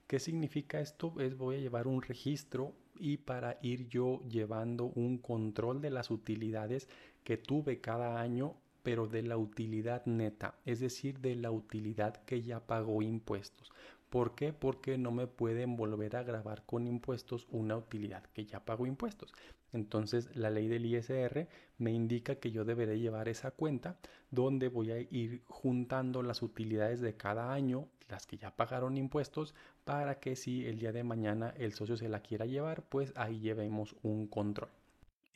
¿Qué 0.06 0.20
significa 0.20 0.80
esto? 0.80 1.12
Es 1.18 1.36
voy 1.36 1.56
a 1.56 1.60
llevar 1.60 1.88
un 1.88 2.02
registro 2.02 2.74
y 2.94 3.16
para 3.16 3.58
ir 3.62 3.88
yo 3.88 4.22
llevando 4.28 4.86
un 4.94 5.18
control 5.18 5.80
de 5.80 5.90
las 5.90 6.10
utilidades 6.10 6.88
que 7.28 7.36
tuve 7.36 7.78
cada 7.82 8.22
año, 8.22 8.54
pero 8.82 9.06
de 9.06 9.20
la 9.20 9.36
utilidad 9.36 10.06
neta, 10.06 10.54
es 10.64 10.80
decir, 10.80 11.18
de 11.18 11.34
la 11.34 11.50
utilidad 11.50 12.16
que 12.24 12.40
ya 12.40 12.66
pagó 12.66 13.02
impuestos. 13.02 13.70
¿Por 14.08 14.34
qué? 14.34 14.54
Porque 14.54 14.96
no 14.96 15.10
me 15.10 15.26
pueden 15.26 15.76
volver 15.76 16.16
a 16.16 16.22
grabar 16.22 16.64
con 16.64 16.86
impuestos 16.86 17.46
una 17.50 17.76
utilidad 17.76 18.24
que 18.32 18.46
ya 18.46 18.64
pago 18.64 18.86
impuestos. 18.86 19.34
Entonces 19.74 20.34
la 20.36 20.48
ley 20.48 20.68
del 20.68 20.86
ISR 20.86 21.48
me 21.76 21.92
indica 21.92 22.36
que 22.36 22.50
yo 22.50 22.64
deberé 22.64 22.98
llevar 22.98 23.28
esa 23.28 23.50
cuenta 23.50 23.98
donde 24.30 24.70
voy 24.70 24.92
a 24.92 24.98
ir 24.98 25.42
juntando 25.48 26.22
las 26.22 26.40
utilidades 26.40 27.02
de 27.02 27.14
cada 27.14 27.52
año, 27.52 27.88
las 28.08 28.26
que 28.26 28.38
ya 28.38 28.56
pagaron 28.56 28.96
impuestos, 28.96 29.54
para 29.84 30.18
que 30.18 30.34
si 30.34 30.64
el 30.64 30.78
día 30.78 30.92
de 30.92 31.04
mañana 31.04 31.52
el 31.58 31.74
socio 31.74 31.98
se 31.98 32.08
la 32.08 32.22
quiera 32.22 32.46
llevar, 32.46 32.84
pues 32.84 33.12
ahí 33.16 33.38
llevemos 33.38 33.96
un 34.02 34.28
control. 34.28 34.70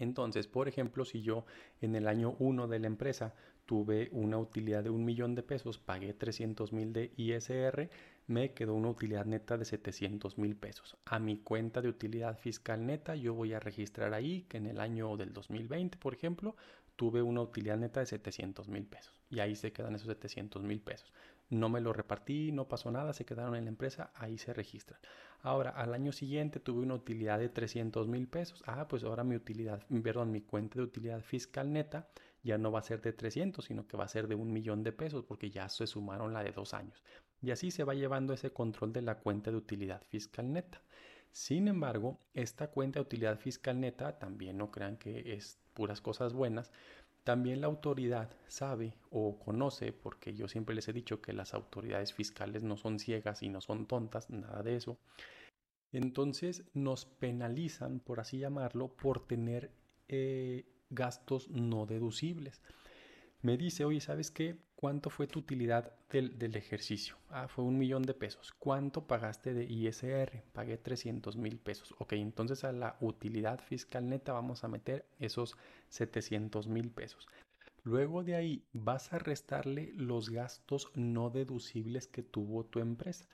Entonces, 0.02 0.48
por 0.48 0.66
ejemplo, 0.66 1.04
si 1.04 1.22
yo 1.22 1.44
en 1.80 1.94
el 1.94 2.08
año 2.08 2.34
1 2.40 2.66
de 2.66 2.80
la 2.80 2.88
empresa 2.88 3.34
tuve 3.66 4.08
una 4.10 4.36
utilidad 4.36 4.82
de 4.82 4.90
un 4.90 5.04
millón 5.04 5.36
de 5.36 5.44
pesos, 5.44 5.78
pagué 5.78 6.12
300 6.12 6.72
mil 6.72 6.92
de 6.92 7.12
ISR, 7.16 7.88
me 8.26 8.52
quedó 8.52 8.74
una 8.74 8.90
utilidad 8.90 9.26
neta 9.26 9.56
de 9.56 9.64
700 9.64 10.38
mil 10.38 10.56
pesos. 10.56 10.96
A 11.04 11.20
mi 11.20 11.36
cuenta 11.36 11.80
de 11.80 11.88
utilidad 11.88 12.36
fiscal 12.36 12.84
neta 12.84 13.14
yo 13.14 13.34
voy 13.34 13.52
a 13.52 13.60
registrar 13.60 14.12
ahí 14.12 14.42
que 14.48 14.56
en 14.56 14.66
el 14.66 14.80
año 14.80 15.16
del 15.16 15.32
2020, 15.32 15.96
por 15.98 16.14
ejemplo, 16.14 16.56
tuve 16.96 17.22
una 17.22 17.40
utilidad 17.40 17.76
neta 17.76 18.00
de 18.00 18.06
700 18.06 18.66
mil 18.68 18.84
pesos. 18.84 19.14
Y 19.30 19.38
ahí 19.38 19.54
se 19.54 19.72
quedan 19.72 19.94
esos 19.94 20.08
700 20.08 20.64
mil 20.64 20.80
pesos. 20.80 21.12
No 21.52 21.68
me 21.68 21.80
lo 21.80 21.92
repartí, 21.92 22.50
no 22.50 22.66
pasó 22.66 22.90
nada, 22.90 23.12
se 23.12 23.26
quedaron 23.26 23.54
en 23.56 23.64
la 23.64 23.70
empresa, 23.70 24.10
ahí 24.14 24.38
se 24.38 24.54
registran. 24.54 25.00
Ahora, 25.42 25.70
al 25.70 25.92
año 25.92 26.10
siguiente 26.10 26.60
tuve 26.60 26.82
una 26.82 26.94
utilidad 26.94 27.38
de 27.38 27.50
300 27.50 28.08
mil 28.08 28.26
pesos. 28.26 28.62
Ah, 28.66 28.88
pues 28.88 29.04
ahora 29.04 29.22
mi 29.22 29.36
utilidad, 29.36 29.84
perdón, 30.02 30.32
mi 30.32 30.40
cuenta 30.40 30.78
de 30.78 30.84
utilidad 30.84 31.20
fiscal 31.20 31.72
neta 31.72 32.08
ya 32.42 32.58
no 32.58 32.72
va 32.72 32.78
a 32.78 32.82
ser 32.82 33.02
de 33.02 33.12
300, 33.12 33.64
sino 33.64 33.86
que 33.86 33.96
va 33.96 34.04
a 34.04 34.08
ser 34.08 34.28
de 34.28 34.34
un 34.34 34.52
millón 34.52 34.82
de 34.82 34.92
pesos 34.92 35.24
porque 35.24 35.50
ya 35.50 35.68
se 35.68 35.86
sumaron 35.86 36.32
la 36.32 36.42
de 36.42 36.52
dos 36.52 36.74
años. 36.74 37.02
Y 37.42 37.50
así 37.50 37.70
se 37.70 37.84
va 37.84 37.94
llevando 37.94 38.32
ese 38.32 38.52
control 38.52 38.92
de 38.92 39.02
la 39.02 39.18
cuenta 39.18 39.50
de 39.50 39.58
utilidad 39.58 40.02
fiscal 40.08 40.52
neta. 40.52 40.80
Sin 41.32 41.68
embargo, 41.68 42.20
esta 42.34 42.68
cuenta 42.68 42.98
de 42.98 43.04
utilidad 43.04 43.38
fiscal 43.38 43.80
neta, 43.80 44.18
también 44.18 44.58
no 44.58 44.70
crean 44.70 44.96
que 44.96 45.34
es 45.34 45.58
puras 45.74 46.00
cosas 46.00 46.32
buenas, 46.34 46.72
también 47.24 47.60
la 47.60 47.68
autoridad 47.68 48.30
sabe 48.48 48.94
o 49.10 49.38
conoce, 49.38 49.92
porque 49.92 50.34
yo 50.34 50.48
siempre 50.48 50.74
les 50.74 50.88
he 50.88 50.92
dicho 50.92 51.20
que 51.20 51.32
las 51.32 51.54
autoridades 51.54 52.12
fiscales 52.12 52.62
no 52.64 52.76
son 52.76 52.98
ciegas 52.98 53.42
y 53.42 53.48
no 53.48 53.60
son 53.60 53.86
tontas, 53.86 54.28
nada 54.30 54.62
de 54.62 54.76
eso. 54.76 54.98
Entonces 55.92 56.64
nos 56.74 57.04
penalizan, 57.04 58.00
por 58.00 58.18
así 58.18 58.38
llamarlo, 58.38 58.96
por 58.96 59.26
tener 59.26 59.70
eh, 60.08 60.64
gastos 60.90 61.48
no 61.50 61.86
deducibles. 61.86 62.60
Me 63.42 63.56
dice, 63.56 63.84
oye, 63.84 64.00
¿sabes 64.00 64.30
qué? 64.30 64.56
¿Cuánto 64.82 65.10
fue 65.10 65.28
tu 65.28 65.38
utilidad 65.38 65.92
del, 66.10 66.56
ejercicio? 66.56 67.14
Ah, 67.30 67.46
fue 67.46 67.62
un 67.62 67.78
millón 67.78 68.02
de 68.02 68.14
pesos. 68.14 68.52
¿Cuánto 68.58 69.06
pagaste 69.06 69.54
de 69.54 69.62
ISR? 69.62 70.42
Pagué 70.52 70.76
300 70.76 71.36
mil 71.36 71.60
pesos. 71.60 71.94
Ok, 71.98 72.14
entonces 72.14 72.64
a 72.64 72.72
la 72.72 72.96
utilidad 73.00 73.60
fiscal 73.60 74.08
neta 74.08 74.32
vamos 74.32 74.64
a 74.64 74.68
meter 74.68 75.06
esos 75.20 75.56
700 75.88 76.66
mil 76.66 76.90
pesos. 76.90 77.28
Luego 77.84 78.24
de 78.24 78.34
ahí 78.34 78.64
vas 78.72 79.12
a 79.12 79.20
restarle 79.20 79.92
los 79.94 80.30
gastos 80.30 80.90
no 80.96 81.30
deducibles 81.30 82.08
que 82.08 82.24
tuvo 82.24 82.64
tu 82.64 82.80
empresa. 82.80 83.28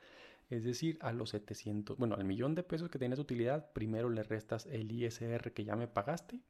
Es 0.49 0.64
decir, 0.64 0.99
a 1.02 1.12
los 1.12 1.31
700, 1.31 1.99
bueno, 1.99 2.14
al 2.17 2.25
millón 2.25 2.55
de 2.55 2.62
pesos 2.62 2.88
que 2.90 2.99
tienes 2.99 3.19
utilidad, 3.19 3.71
primero 3.73 4.09
le 4.09 4.23
restas 4.23 4.67
el 4.67 4.90
ISR 4.90 5.52
que 5.52 5.64
ya 5.64 5.76
me 5.76 5.88
pagaste, 5.88 6.40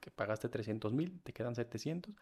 que 0.00 0.10
pagaste 0.10 0.48
300 0.48 0.92
mil, 0.92 1.20
te 1.22 1.32
quedan 1.32 1.54
700 1.54 2.14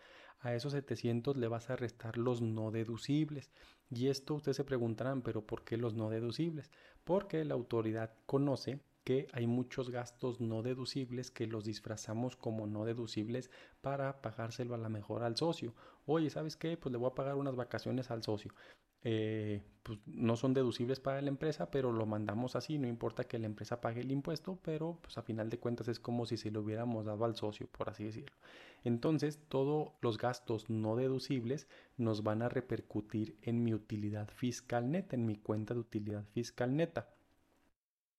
a 0.44 0.54
esos 0.54 0.72
700 0.72 1.36
le 1.38 1.48
vas 1.48 1.70
a 1.70 1.76
restar 1.76 2.18
los 2.18 2.42
no 2.42 2.70
deducibles. 2.70 3.50
Y 3.90 4.08
esto 4.08 4.34
ustedes 4.34 4.58
se 4.58 4.64
preguntarán, 4.64 5.22
pero 5.22 5.46
¿por 5.46 5.64
qué 5.64 5.78
los 5.78 5.94
no 5.94 6.10
deducibles? 6.10 6.70
Porque 7.04 7.44
la 7.44 7.54
autoridad 7.54 8.14
conoce 8.26 8.80
que 9.04 9.26
hay 9.32 9.46
muchos 9.46 9.90
gastos 9.90 10.40
no 10.40 10.62
deducibles 10.62 11.30
que 11.30 11.46
los 11.46 11.64
disfrazamos 11.64 12.36
como 12.36 12.66
no 12.66 12.84
deducibles 12.84 13.50
para 13.80 14.20
pagárselo 14.22 14.74
a 14.74 14.78
la 14.78 14.88
mejor 14.90 15.22
al 15.22 15.36
socio. 15.36 15.74
Oye, 16.06 16.28
¿sabes 16.30 16.56
qué? 16.56 16.76
Pues 16.76 16.92
le 16.92 16.98
voy 16.98 17.10
a 17.10 17.14
pagar 17.14 17.36
unas 17.36 17.56
vacaciones 17.56 18.10
al 18.10 18.22
socio. 18.22 18.54
Eh, 19.04 19.62
pues 19.82 19.98
no 20.06 20.34
son 20.36 20.54
deducibles 20.54 20.98
para 20.98 21.20
la 21.20 21.28
empresa, 21.28 21.70
pero 21.70 21.92
lo 21.92 22.06
mandamos 22.06 22.56
así, 22.56 22.78
no 22.78 22.88
importa 22.88 23.24
que 23.24 23.38
la 23.38 23.46
empresa 23.46 23.80
pague 23.82 24.00
el 24.00 24.10
impuesto, 24.10 24.58
pero 24.62 24.98
pues 25.02 25.18
a 25.18 25.22
final 25.22 25.50
de 25.50 25.58
cuentas 25.58 25.88
es 25.88 26.00
como 26.00 26.24
si 26.24 26.38
se 26.38 26.50
lo 26.50 26.62
hubiéramos 26.62 27.04
dado 27.04 27.24
al 27.26 27.36
socio, 27.36 27.68
por 27.68 27.90
así 27.90 28.04
decirlo. 28.04 28.34
Entonces, 28.82 29.40
todos 29.48 29.92
los 30.00 30.18
gastos 30.18 30.70
no 30.70 30.96
deducibles 30.96 31.68
nos 31.98 32.22
van 32.22 32.42
a 32.42 32.48
repercutir 32.48 33.36
en 33.42 33.62
mi 33.62 33.74
utilidad 33.74 34.28
fiscal 34.30 34.90
neta, 34.90 35.16
en 35.16 35.26
mi 35.26 35.36
cuenta 35.36 35.74
de 35.74 35.80
utilidad 35.80 36.24
fiscal 36.32 36.74
neta. 36.76 37.13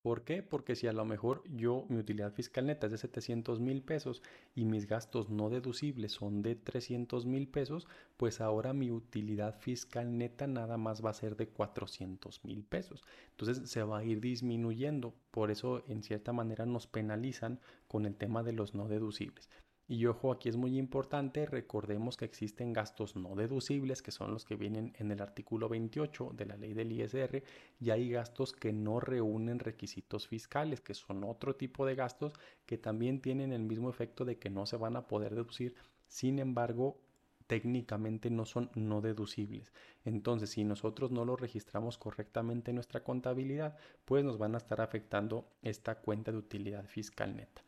¿Por 0.06 0.22
qué? 0.22 0.44
Porque 0.44 0.76
si 0.76 0.86
a 0.86 0.94
lo 0.94 1.04
mejor 1.04 1.42
yo, 1.50 1.88
mi 1.90 1.98
utilidad 1.98 2.32
fiscal 2.32 2.68
neta 2.68 2.86
es 2.86 2.92
de 2.92 3.00
700 3.00 3.60
mil 3.60 3.82
pesos 3.82 4.22
y 4.54 4.64
mis 4.64 4.86
gastos 4.86 5.32
no 5.32 5.50
deducibles 5.50 6.12
son 6.12 6.44
de 6.44 6.54
300 6.54 7.26
mil 7.26 7.48
pesos, 7.48 7.88
pues 8.16 8.40
ahora 8.40 8.72
mi 8.74 8.92
utilidad 8.92 9.56
fiscal 9.60 10.16
neta 10.16 10.46
nada 10.46 10.78
más 10.78 11.04
va 11.04 11.10
a 11.10 11.14
ser 11.16 11.36
de 11.36 11.48
400 11.48 12.46
mil 12.46 12.64
pesos. 12.64 13.04
Entonces 13.32 13.68
se 13.68 13.82
va 13.82 13.98
a 13.98 14.04
ir 14.04 14.22
disminuyendo. 14.22 15.16
Por 15.32 15.50
eso 15.50 15.84
en 15.88 16.04
cierta 16.04 16.34
manera 16.34 16.68
nos 16.68 16.86
penalizan 16.86 17.60
con 17.88 18.06
el 18.06 18.16
tema 18.16 18.44
de 18.44 18.54
los 18.54 18.76
no 18.76 18.88
deducibles. 18.88 19.50
Y 19.88 20.08
ojo, 20.08 20.32
aquí 20.32 20.50
es 20.50 20.58
muy 20.58 20.80
importante, 20.80 21.46
recordemos 21.46 22.18
que 22.18 22.26
existen 22.26 22.74
gastos 22.74 23.16
no 23.16 23.36
deducibles, 23.36 24.02
que 24.02 24.10
son 24.10 24.32
los 24.32 24.44
que 24.44 24.56
vienen 24.56 24.94
en 24.98 25.12
el 25.12 25.22
artículo 25.22 25.70
28 25.70 26.32
de 26.34 26.46
la 26.48 26.58
ley 26.58 26.74
del 26.74 26.92
ISR, 26.92 27.44
y 27.80 27.92
hay 27.92 28.10
gastos 28.10 28.52
que 28.54 28.74
no 28.74 29.00
reúnen 29.00 29.60
requisitos 29.60 30.28
fiscales, 30.28 30.82
que 30.82 30.96
son 30.96 31.24
otro 31.24 31.56
tipo 31.56 31.86
de 31.86 31.94
gastos 31.94 32.34
que 32.66 32.80
también 32.80 33.22
tienen 33.22 33.54
el 33.54 33.62
mismo 33.62 33.92
efecto 33.92 34.26
de 34.26 34.40
que 34.40 34.50
no 34.50 34.66
se 34.66 34.78
van 34.78 34.96
a 34.96 35.08
poder 35.08 35.36
deducir, 35.36 35.76
sin 36.08 36.40
embargo, 36.40 36.98
técnicamente 37.46 38.32
no 38.32 38.46
son 38.46 38.72
no 38.74 39.02
deducibles. 39.02 39.72
Entonces, 40.04 40.50
si 40.50 40.64
nosotros 40.64 41.12
no 41.12 41.26
lo 41.26 41.36
registramos 41.36 42.00
correctamente 42.00 42.72
en 42.72 42.76
nuestra 42.76 43.04
contabilidad, 43.04 43.78
pues 44.06 44.24
nos 44.24 44.40
van 44.40 44.56
a 44.56 44.58
estar 44.58 44.82
afectando 44.82 45.48
esta 45.62 46.00
cuenta 46.00 46.32
de 46.32 46.40
utilidad 46.40 46.86
fiscal 46.88 47.36
neta. 47.36 47.62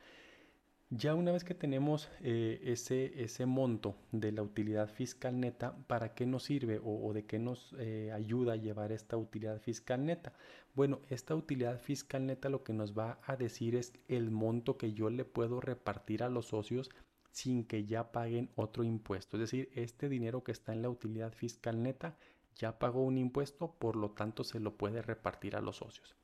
Ya 0.89 1.15
una 1.15 1.33
vez 1.33 1.43
que 1.43 1.53
tenemos 1.53 2.09
eh, 2.21 2.61
ese, 2.63 3.21
ese 3.21 3.45
monto 3.45 3.97
de 4.13 4.31
la 4.31 4.41
utilidad 4.41 4.89
fiscal 4.89 5.37
neta, 5.37 5.75
¿para 5.87 6.13
qué 6.13 6.25
nos 6.25 6.43
sirve 6.43 6.79
o, 6.81 7.11
de 7.11 7.25
qué 7.25 7.39
nos 7.39 7.75
eh, 7.77 8.09
ayuda 8.13 8.53
a 8.53 8.55
llevar 8.55 8.93
esta 8.93 9.17
utilidad 9.17 9.59
fiscal 9.59 10.05
neta? 10.05 10.31
Bueno, 10.75 11.01
esta 11.09 11.35
utilidad 11.35 11.77
fiscal 11.81 12.25
neta 12.25 12.47
lo 12.47 12.63
que 12.63 12.71
nos 12.71 12.97
va 12.97 13.19
a 13.25 13.35
decir 13.35 13.75
es 13.75 13.91
el 14.07 14.31
monto 14.31 14.77
que 14.77 14.93
yo 14.93 15.09
le 15.09 15.25
puedo 15.25 15.59
repartir 15.59 16.23
a 16.23 16.29
los 16.29 16.45
socios 16.45 16.89
sin 17.31 17.65
que 17.65 17.85
ya 17.85 18.13
paguen 18.13 18.49
otro 18.55 18.85
impuesto. 18.85 19.35
Es 19.35 19.41
decir, 19.41 19.69
este 19.75 20.07
dinero 20.07 20.45
que 20.45 20.53
está 20.53 20.71
en 20.71 20.83
la 20.83 20.89
utilidad 20.89 21.33
fiscal 21.33 21.83
neta 21.83 22.15
ya 22.55 22.79
pagó 22.79 23.03
un 23.03 23.17
impuesto, 23.17 23.73
por 23.77 23.97
lo 23.97 24.11
tanto 24.11 24.45
se 24.45 24.61
lo 24.61 24.77
puede 24.77 25.01
repartir 25.01 25.57
a 25.57 25.61
los 25.61 25.77
socios. 25.77 26.15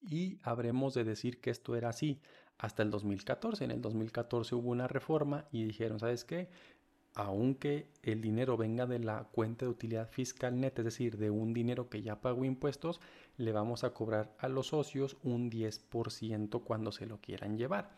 Y 0.00 0.38
habremos 0.44 0.94
de 0.94 1.02
decir 1.02 1.40
que 1.40 1.50
esto 1.50 1.74
era 1.74 1.88
así 1.88 2.20
hasta 2.58 2.82
el 2.82 2.90
2014. 2.90 3.64
En 3.64 3.70
el 3.70 3.80
2014 3.80 4.54
hubo 4.54 4.70
una 4.70 4.88
reforma 4.88 5.46
y 5.50 5.64
dijeron, 5.64 6.00
¿sabes 6.00 6.24
qué? 6.24 6.48
Aunque 7.14 7.88
el 8.02 8.20
dinero 8.20 8.56
venga 8.56 8.86
de 8.86 8.98
la 8.98 9.24
cuenta 9.24 9.64
de 9.64 9.70
utilidad 9.70 10.08
fiscal 10.08 10.60
neta, 10.60 10.82
es 10.82 10.86
decir, 10.86 11.16
de 11.16 11.30
un 11.30 11.52
dinero 11.52 11.88
que 11.88 12.02
ya 12.02 12.20
pagó 12.20 12.44
impuestos, 12.44 13.00
le 13.36 13.52
vamos 13.52 13.82
a 13.82 13.94
cobrar 13.94 14.34
a 14.38 14.48
los 14.48 14.68
socios 14.68 15.16
un 15.22 15.50
10% 15.50 16.62
cuando 16.62 16.92
se 16.92 17.06
lo 17.06 17.20
quieran 17.20 17.56
llevar. 17.56 17.90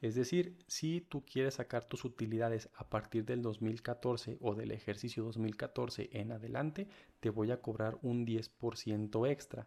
Es 0.00 0.14
decir, 0.14 0.56
si 0.68 1.00
tú 1.00 1.24
quieres 1.24 1.54
sacar 1.54 1.84
tus 1.84 2.04
utilidades 2.04 2.68
a 2.76 2.88
partir 2.88 3.24
del 3.24 3.42
2014 3.42 4.38
o 4.40 4.54
del 4.54 4.70
ejercicio 4.70 5.24
2014 5.24 6.10
en 6.12 6.30
adelante, 6.30 6.86
te 7.18 7.30
voy 7.30 7.50
a 7.50 7.60
cobrar 7.60 7.98
un 8.02 8.24
10% 8.24 9.28
extra. 9.28 9.66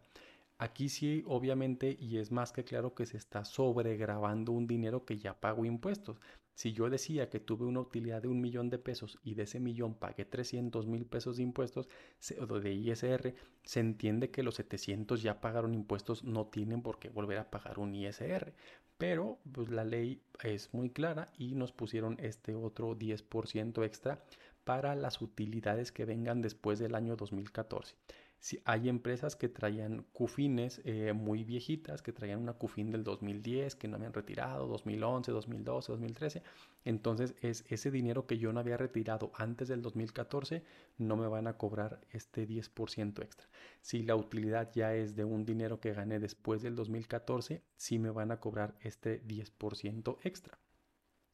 Aquí 0.62 0.89
sí, 0.89 1.24
obviamente, 1.25 1.98
y 2.00 2.18
es 2.20 2.32
más 2.32 2.51
que 2.51 2.63
claro 2.63 2.94
que 2.94 3.08
se 3.08 3.18
está 3.18 3.46
sobregrabando 3.46 4.51
un 4.51 4.68
dinero 4.68 5.06
que 5.06 5.18
ya 5.18 5.34
pago 5.39 5.65
impuestos. 5.65 6.22
Si 6.53 6.72
yo 6.72 6.88
decía 6.88 7.32
que 7.32 7.39
tuve 7.39 7.65
una 7.65 7.80
utilidad 7.80 8.22
de 8.22 8.27
un 8.27 8.39
millón 8.39 8.70
de 8.70 8.77
pesos 8.77 9.18
y 9.24 9.34
de 9.34 9.44
ese 9.44 9.60
millón 9.60 9.96
pagué 9.96 10.24
300 10.24 10.86
mil 10.86 11.08
pesos 11.08 11.38
de 11.38 11.44
impuestos 11.44 11.89
de 12.20 12.74
ISR, 12.74 13.34
se 13.63 13.80
entiende 13.80 14.30
que 14.30 14.44
los 14.44 14.53
700 14.53 15.24
ya 15.24 15.41
pagaron 15.41 15.74
impuestos, 15.74 16.24
no 16.24 16.46
tienen 16.46 16.84
por 16.84 17.00
qué 17.00 17.10
volver 17.10 17.39
a 17.39 17.50
pagar 17.50 17.80
un 17.80 17.96
ISR. 17.96 18.53
Pero 19.00 19.39
pues, 19.51 19.72
la 19.72 19.84
ley 19.84 20.22
es 20.44 20.72
muy 20.75 20.91
clara 20.91 21.34
y 21.39 21.56
nos 21.56 21.72
pusieron 21.72 22.18
este 22.20 22.53
otro 22.53 22.96
10% 22.96 23.84
extra 23.84 24.24
para 24.63 24.94
las 24.94 25.24
utilidades 25.24 25.91
que 25.91 26.06
vengan 26.06 26.44
después 26.44 26.77
del 26.77 26.94
año 26.94 27.15
2014 27.15 27.96
si 28.41 28.60
hay 28.65 28.89
empresas 28.89 29.36
que 29.36 29.50
traían 29.50 30.03
cufines 30.13 30.81
eh, 30.83 31.13
muy 31.13 31.43
viejitas, 31.43 32.01
que 32.01 32.12
traían 32.12 32.39
una 32.39 32.53
cufin 32.53 32.89
del 32.89 33.03
2010, 33.03 33.75
que 33.75 33.88
no 33.88 33.98
habían 33.98 34.13
retirado, 34.13 34.65
2011, 34.67 35.31
2012, 35.31 35.91
2013. 35.91 36.43
Entonces 36.83 37.36
es 37.41 37.63
ese 37.69 37.91
dinero 37.91 38.25
que 38.25 38.39
yo 38.39 38.51
no 38.51 38.60
había 38.60 38.77
retirado 38.77 39.31
antes 39.36 39.67
del 39.67 39.83
2014, 39.83 40.63
no 40.98 41.17
me 41.17 41.27
van 41.27 41.45
a 41.45 41.57
cobrar 41.57 42.01
este 42.10 42.48
10% 42.48 43.21
extra. 43.24 43.48
Si 43.81 44.01
la 44.01 44.15
utilidad 44.15 44.71
ya 44.74 44.95
es 44.95 45.15
de 45.15 45.24
un 45.24 45.45
dinero 45.45 45.79
que 45.79 45.93
gané 45.93 46.17
después 46.17 46.63
del 46.63 46.75
2014, 46.75 47.62
sí 47.75 48.00
me 48.00 48.10
van 48.10 48.31
a 48.31 48.39
cobrar 48.39 48.74
este 48.81 49.24
10% 49.24 50.17
extra. 50.24 50.57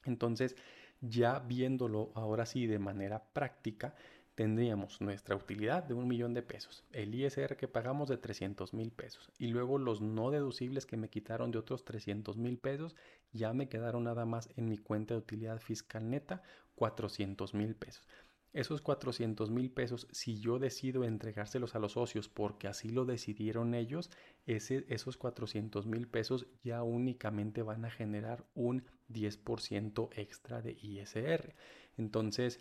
Entonces, 0.04 0.58
ya 1.00 1.40
viéndolo 1.40 2.12
ahora 2.16 2.46
sí 2.46 2.68
de 2.68 2.80
manera 2.80 3.24
práctica, 3.32 3.96
tendríamos 4.38 5.01
nuestra 5.01 5.36
utilidad 5.36 5.82
de 5.82 5.96
un 5.96 6.08
millón 6.08 6.36
de 6.36 6.44
pesos, 6.44 6.84
el 6.91 7.15
ISR 7.15 7.58
que 7.58 7.67
pagamos 7.67 8.08
de 8.08 8.17
300 8.17 8.72
mil 8.75 8.91
pesos 8.91 9.32
y 9.39 9.48
luego 9.48 9.79
los 9.79 10.00
no 10.00 10.29
deducibles 10.29 10.86
que 10.86 10.96
me 10.96 11.10
quitaron 11.10 11.50
de 11.50 11.58
otros 11.58 11.84
300 11.86 12.38
mil 12.38 12.60
pesos, 12.60 12.96
ya 13.34 13.51
me 13.53 13.67
quedaron 13.67 14.03
nada 14.03 14.25
más 14.25 14.51
en 14.56 14.70
mi 14.70 14.77
cuenta 14.77 15.15
de 15.15 15.22
utilidad 15.22 15.60
fiscal 15.60 16.08
neta 16.08 16.44
400 16.75 17.56
mil 17.56 17.74
pesos. 17.75 18.08
Esos 18.53 18.79
400 18.82 19.50
mil 19.50 19.72
pesos, 19.72 20.08
si 20.12 20.39
yo 20.39 20.60
decido 20.60 21.03
entregárselos 21.03 21.74
a 21.74 21.79
los 21.79 21.94
socios 21.94 22.29
porque 22.29 22.67
así 22.67 22.89
lo 22.89 23.06
decidieron 23.06 23.74
ellos, 23.74 24.12
esos 24.46 25.17
400 25.17 25.88
mil 25.88 26.08
pesos 26.08 26.46
ya 26.63 26.84
únicamente 26.84 27.63
van 27.63 27.86
a 27.86 27.89
generar 27.89 28.46
un 28.53 28.84
10% 29.10 30.10
extra 30.15 30.62
de 30.62 30.77
ISR. 30.79 31.56
Entonces, 31.98 32.60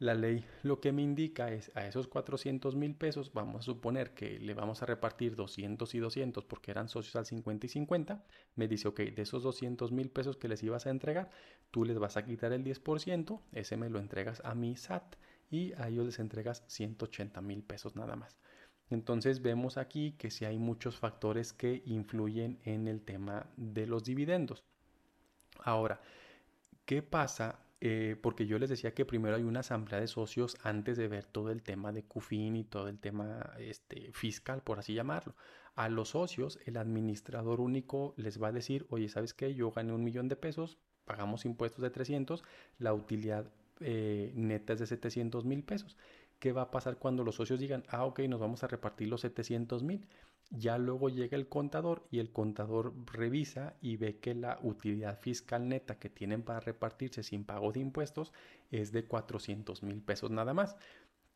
La 0.00 0.14
ley 0.14 0.46
lo 0.62 0.80
que 0.80 0.92
me 0.92 1.02
indica 1.02 1.52
es 1.52 1.70
a 1.76 1.86
esos 1.86 2.08
400 2.08 2.74
mil 2.74 2.94
pesos, 2.94 3.34
vamos 3.34 3.56
a 3.56 3.62
suponer 3.62 4.14
que 4.14 4.38
le 4.40 4.54
vamos 4.54 4.82
a 4.82 4.86
repartir 4.86 5.36
200 5.36 5.94
y 5.94 5.98
200 5.98 6.46
porque 6.46 6.70
eran 6.70 6.88
socios 6.88 7.16
al 7.16 7.26
50 7.26 7.66
y 7.66 7.68
50. 7.68 8.24
Me 8.56 8.66
dice, 8.66 8.88
ok, 8.88 9.00
de 9.00 9.20
esos 9.20 9.42
200 9.42 9.92
mil 9.92 10.08
pesos 10.08 10.38
que 10.38 10.48
les 10.48 10.62
ibas 10.62 10.86
a 10.86 10.90
entregar, 10.90 11.30
tú 11.70 11.84
les 11.84 11.98
vas 11.98 12.16
a 12.16 12.24
quitar 12.24 12.54
el 12.54 12.64
10%, 12.64 13.42
ese 13.52 13.76
me 13.76 13.90
lo 13.90 13.98
entregas 13.98 14.40
a 14.42 14.54
mi 14.54 14.74
SAT 14.74 15.16
y 15.50 15.74
a 15.74 15.88
ellos 15.88 16.06
les 16.06 16.18
entregas 16.18 16.64
180 16.68 17.42
mil 17.42 17.62
pesos 17.62 17.94
nada 17.94 18.16
más. 18.16 18.38
Entonces 18.88 19.42
vemos 19.42 19.76
aquí 19.76 20.12
que 20.12 20.30
si 20.30 20.46
hay 20.46 20.56
muchos 20.56 20.96
factores 20.96 21.52
que 21.52 21.82
influyen 21.84 22.58
en 22.64 22.88
el 22.88 23.02
tema 23.02 23.50
de 23.58 23.86
los 23.86 24.02
dividendos. 24.04 24.64
Ahora, 25.62 26.00
¿qué 26.86 27.02
pasa? 27.02 27.66
Eh, 27.82 28.16
porque 28.20 28.46
yo 28.46 28.58
les 28.58 28.68
decía 28.68 28.92
que 28.92 29.06
primero 29.06 29.36
hay 29.36 29.42
una 29.42 29.60
asamblea 29.60 30.00
de 30.00 30.06
socios 30.06 30.58
antes 30.62 30.98
de 30.98 31.08
ver 31.08 31.24
todo 31.24 31.50
el 31.50 31.62
tema 31.62 31.92
de 31.92 32.02
CUFIN 32.04 32.56
y 32.56 32.64
todo 32.64 32.88
el 32.88 32.98
tema 32.98 33.54
este, 33.58 34.12
fiscal, 34.12 34.62
por 34.62 34.78
así 34.78 34.92
llamarlo. 34.94 35.34
A 35.74 35.88
los 35.88 36.10
socios, 36.10 36.58
el 36.66 36.76
administrador 36.76 37.60
único 37.60 38.12
les 38.16 38.42
va 38.42 38.48
a 38.48 38.52
decir, 38.52 38.86
oye, 38.90 39.08
¿sabes 39.08 39.32
qué? 39.32 39.54
Yo 39.54 39.70
gané 39.70 39.94
un 39.94 40.04
millón 40.04 40.28
de 40.28 40.36
pesos, 40.36 40.78
pagamos 41.06 41.46
impuestos 41.46 41.82
de 41.82 41.90
300, 41.90 42.44
la 42.78 42.92
utilidad 42.92 43.50
eh, 43.80 44.32
neta 44.34 44.74
es 44.74 44.80
de 44.80 44.86
700 44.86 45.46
mil 45.46 45.62
pesos. 45.64 45.96
¿Qué 46.38 46.52
va 46.52 46.62
a 46.62 46.70
pasar 46.70 46.98
cuando 46.98 47.24
los 47.24 47.36
socios 47.36 47.60
digan, 47.60 47.84
ah, 47.88 48.04
ok, 48.04 48.20
nos 48.20 48.40
vamos 48.40 48.62
a 48.62 48.66
repartir 48.66 49.08
los 49.08 49.22
700 49.22 49.82
mil? 49.82 50.06
Ya 50.50 50.78
luego 50.78 51.08
llega 51.08 51.36
el 51.36 51.48
contador 51.48 52.06
y 52.10 52.18
el 52.18 52.32
contador 52.32 52.92
revisa 53.06 53.76
y 53.80 53.96
ve 53.96 54.18
que 54.18 54.34
la 54.34 54.58
utilidad 54.62 55.18
fiscal 55.18 55.68
neta 55.68 55.98
que 56.00 56.10
tienen 56.10 56.42
para 56.42 56.58
repartirse 56.58 57.22
sin 57.22 57.44
pago 57.44 57.70
de 57.70 57.80
impuestos 57.80 58.32
es 58.72 58.90
de 58.90 59.04
400 59.04 59.84
mil 59.84 60.02
pesos 60.02 60.30
nada 60.32 60.52
más. 60.52 60.76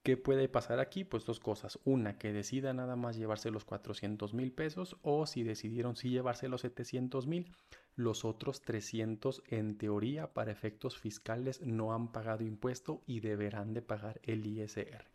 ¿Qué 0.02 0.18
puede 0.18 0.49
pasar 0.50 0.80
aquí? 0.80 1.04
Pues 1.04 1.25
dos 1.25 1.40
cosas. 1.40 1.78
Una, 1.85 2.18
que 2.18 2.33
decida 2.33 2.75
nada 2.75 2.94
más 2.97 3.16
llevarse 3.16 3.50
los 3.50 3.64
400 3.64 4.35
mil 4.35 4.52
pesos 4.52 4.99
o 5.02 5.26
si 5.26 5.44
decidieron 5.44 5.97
sí 5.97 6.11
llevarse 6.11 6.49
los 6.49 6.61
700 6.61 7.26
mil, 7.26 7.52
los 7.94 8.25
otros 8.25 8.61
300 8.62 9.42
en 9.47 9.78
teoría 9.78 10.35
para 10.35 10.52
efectos 10.52 10.99
fiscales 10.99 11.62
no 11.62 11.94
han 11.94 12.12
pagado 12.12 12.44
impuesto 12.44 13.02
y 13.06 13.21
deberán 13.21 13.73
de 13.73 13.80
pagar 13.80 14.21
el 14.25 14.44
ISR. 14.44 15.06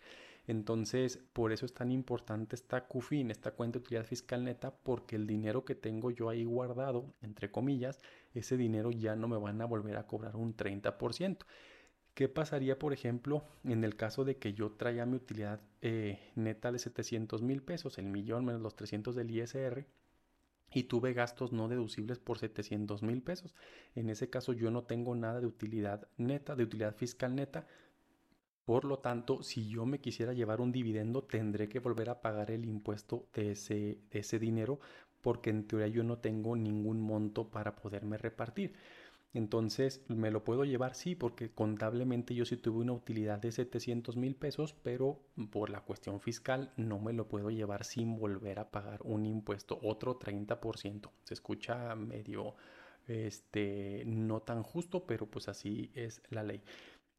Entonces, 0.50 1.20
por 1.32 1.52
eso 1.52 1.68
es 1.68 1.76
tan 1.76 1.92
importante 1.92 2.56
esta 2.56 2.88
CUFIN, 2.88 3.30
esta 3.30 3.52
cuenta 3.52 3.78
de 3.78 3.84
utilidad 3.84 4.04
fiscal 4.04 4.44
neta, 4.44 4.74
porque 4.76 5.16
el 5.16 5.28
dinero 5.28 5.64
que 5.64 5.76
tengo 5.76 6.10
yo 6.10 6.28
ahí 6.28 6.44
guardado, 6.44 7.14
entre 7.22 7.52
comillas, 7.52 8.00
ese 8.34 8.58
dinero 8.58 8.90
ya 8.90 9.16
no 9.16 9.28
me 9.28 9.38
van 9.38 9.62
a 9.62 9.66
volver 9.66 9.96
a 9.98 10.08
cobrar 10.08 10.36
un 10.36 10.56
30%. 10.56 11.46
¿Qué 12.16 12.30
pasaría, 12.30 12.80
por 12.80 12.94
ejemplo, 12.94 13.44
en 13.64 13.84
el 13.84 13.96
caso 13.96 14.26
de 14.26 14.38
que 14.38 14.54
yo 14.54 14.72
traía 14.72 15.06
mi 15.06 15.18
utilidad 15.18 15.62
eh, 15.84 16.18
neta 16.34 16.72
de 16.72 16.80
700 16.80 17.44
mil 17.44 17.62
pesos, 17.62 18.00
el 18.00 18.06
millón 18.08 18.44
menos 18.44 18.62
los 18.64 18.76
300 18.76 19.16
del 19.16 19.30
ISR? 19.30 19.86
y 20.72 20.84
tuve 20.84 21.14
gastos 21.14 21.52
no 21.52 21.68
deducibles 21.68 22.20
por 22.20 22.38
700 22.38 23.02
mil 23.02 23.22
pesos. 23.22 23.56
En 23.96 24.10
ese 24.10 24.30
caso 24.30 24.54
yo 24.54 24.70
no 24.72 24.84
tengo 24.84 25.16
nada 25.16 25.42
de 25.42 25.48
utilidad 25.48 26.08
neta, 26.18 26.56
de 26.56 26.64
utilidad 26.64 26.96
fiscal 26.96 27.36
neta. 27.36 27.66
Por 28.70 28.86
lo 28.86 29.00
tanto, 29.00 29.42
si 29.42 29.68
yo 29.68 29.88
me 29.88 30.00
quisiera 30.00 30.32
llevar 30.34 30.62
un 30.62 30.72
dividendo, 30.72 31.24
tendré 31.24 31.68
que 31.68 31.80
volver 31.80 32.08
a 32.12 32.22
pagar 32.22 32.52
el 32.52 32.66
impuesto 32.66 33.26
de 33.34 33.54
ese, 33.54 33.98
de 34.12 34.20
ese 34.20 34.38
dinero 34.38 34.80
porque 35.22 35.50
en 35.50 35.66
teoría 35.68 35.88
yo 35.88 36.04
no 36.04 36.20
tengo 36.20 36.56
ningún 36.56 37.02
monto 37.02 37.50
para 37.50 37.76
poderme 37.76 38.20
repartir. 38.20 38.76
Entonces, 39.34 40.04
¿me 40.08 40.30
lo 40.30 40.44
puedo 40.44 40.66
llevar? 40.66 40.94
Sí, 40.94 41.16
porque 41.16 41.52
contablemente 41.52 42.36
yo 42.36 42.46
sí 42.46 42.58
tuve 42.58 42.82
una 42.82 42.94
utilidad 42.94 43.40
de 43.40 43.52
700 43.52 44.18
mil 44.18 44.36
pesos, 44.36 44.76
pero 44.84 45.20
por 45.52 45.72
la 45.72 45.82
cuestión 45.82 46.22
fiscal 46.22 46.72
no 46.78 47.00
me 47.00 47.14
lo 47.14 47.28
puedo 47.28 47.50
llevar 47.50 47.86
sin 47.86 48.20
volver 48.20 48.60
a 48.60 48.70
pagar 48.70 49.02
un 49.04 49.26
impuesto, 49.26 49.80
otro 49.82 50.18
30%. 50.18 51.12
Se 51.24 51.34
escucha 51.34 51.96
medio, 51.96 52.54
este, 53.08 54.04
no 54.06 54.42
tan 54.42 54.62
justo, 54.62 55.06
pero 55.08 55.26
pues 55.26 55.48
así 55.50 55.92
es 55.96 56.22
la 56.30 56.44
ley. 56.44 56.62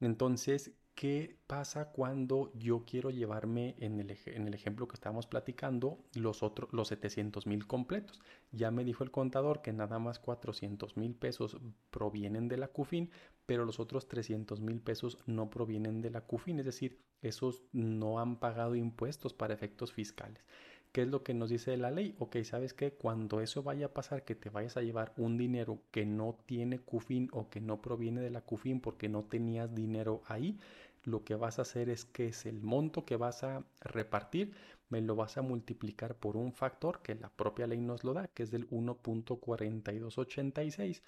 Entonces, 0.01 0.73
¿qué 0.95 1.39
pasa 1.47 1.93
cuando 1.93 2.51
yo 2.55 2.85
quiero 2.85 3.11
llevarme 3.11 3.77
en 3.79 4.01
el, 4.01 4.55
ejemplo 4.55 4.89
que 4.89 4.95
estábamos 4.95 5.27
platicando 5.27 5.99
los 6.15 6.43
otros 6.43 6.73
los 6.73 6.89
700 6.89 7.47
mil 7.47 7.67
completos? 7.67 8.21
Ya 8.51 8.71
me 8.71 8.85
dijo 8.85 9.05
el 9.05 9.11
contador 9.11 9.63
que 9.63 9.73
nada 9.73 9.99
más 9.99 10.19
400 10.19 10.97
mil 10.97 11.15
pesos 11.15 11.59
provienen 11.91 12.49
de 12.49 12.57
la 12.57 12.69
CUFIN, 12.69 13.11
pero 13.47 13.65
los 13.65 13.79
otros 13.81 14.09
300 14.09 14.61
mil 14.61 14.81
pesos 14.81 15.19
no 15.27 15.51
provienen 15.51 16.01
de 16.01 16.11
la 16.11 16.23
CUFIN, 16.23 16.61
es 16.61 16.67
decir, 16.67 17.01
esos 17.23 17.65
no 17.73 18.19
han 18.19 18.39
pagado 18.39 18.75
impuestos 18.75 19.35
para 19.35 19.55
efectos 19.55 19.93
fiscales. 19.93 20.45
¿Qué 20.93 21.03
es 21.03 21.09
lo 21.09 21.23
que 21.23 21.35
nos 21.35 21.51
dice 21.51 21.77
la 21.77 21.93
ley? 21.93 22.17
Ok, 22.19 22.39
¿sabes 22.43 22.75
qué? 22.75 22.93
Cuando 22.93 23.41
eso 23.41 23.63
vaya 23.63 23.87
a 23.87 23.95
pasar, 23.95 24.25
que 24.25 24.35
te 24.35 24.51
vayas 24.51 24.77
a 24.77 24.83
llevar 24.83 25.13
un 25.17 25.39
dinero 25.39 25.83
que 25.93 26.05
no 26.05 26.37
tiene 26.47 26.81
CUFIN 26.81 27.29
o 27.33 27.49
que 27.49 27.61
no 27.61 27.81
proviene 27.81 28.21
de 28.21 28.31
la 28.31 28.41
CUFIN 28.41 28.81
porque 28.81 29.09
no 29.09 29.23
tenías 29.25 29.73
dinero 29.73 30.23
ahí, 30.27 30.59
lo 31.05 31.23
que 31.25 31.37
vas 31.37 31.59
a 31.59 31.63
hacer 31.63 31.89
es 31.91 32.05
que 32.05 32.27
es 32.27 32.45
el 32.45 32.61
monto 32.61 33.05
que 33.05 33.17
vas 33.17 33.45
a 33.45 33.65
repartir, 33.81 34.53
me 34.89 35.01
lo 35.01 35.15
vas 35.15 35.39
a 35.39 35.43
multiplicar 35.43 36.17
por 36.17 36.37
un 36.37 36.53
factor 36.53 37.03
que 37.03 37.15
la 37.15 37.31
propia 37.31 37.69
ley 37.69 37.81
nos 37.81 38.03
lo 38.03 38.13
da, 38.13 38.27
que 38.29 38.43
es 38.43 38.51
del 38.51 38.69
1.4286. 38.71 41.03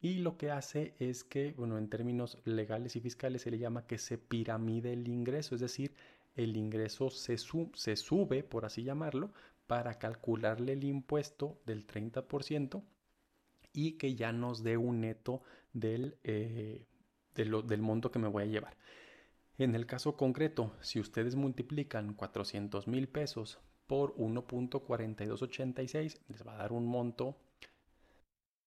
Y 0.00 0.18
lo 0.18 0.36
que 0.36 0.50
hace 0.50 0.94
es 0.98 1.24
que, 1.24 1.52
bueno, 1.52 1.78
en 1.78 1.88
términos 1.88 2.38
legales 2.44 2.96
y 2.96 3.00
fiscales 3.00 3.42
se 3.42 3.50
le 3.50 3.58
llama 3.58 3.86
que 3.86 3.98
se 3.98 4.18
piramide 4.18 4.92
el 4.92 5.08
ingreso, 5.08 5.54
es 5.54 5.60
decir, 5.60 5.94
el 6.36 6.56
ingreso 6.56 7.10
se, 7.10 7.36
sube, 7.36 8.44
por 8.44 8.64
así 8.64 8.84
llamarlo, 8.84 9.32
para 9.66 9.98
calcularle 9.98 10.74
el 10.74 10.84
impuesto 10.84 11.58
del 11.66 11.86
30% 11.86 12.82
y 13.72 13.92
que 13.92 14.14
ya 14.14 14.32
nos 14.32 14.62
dé 14.62 14.76
un 14.76 15.00
neto 15.00 15.42
del, 15.72 16.18
eh, 16.22 16.86
del 17.34 17.82
monto 17.82 18.10
que 18.10 18.18
me 18.18 18.28
voy 18.28 18.44
a 18.44 18.46
llevar. 18.46 18.76
En 19.58 19.74
el 19.74 19.86
caso 19.86 20.16
concreto, 20.16 20.72
si 20.82 21.00
ustedes 21.00 21.34
multiplican 21.34 22.14
400 22.14 22.86
mil 22.86 23.08
pesos 23.08 23.58
por 23.86 24.14
1.4286, 24.16 26.20
les 26.28 26.46
va 26.46 26.54
a 26.54 26.58
dar 26.58 26.72
un 26.72 26.86
monto 26.86 27.36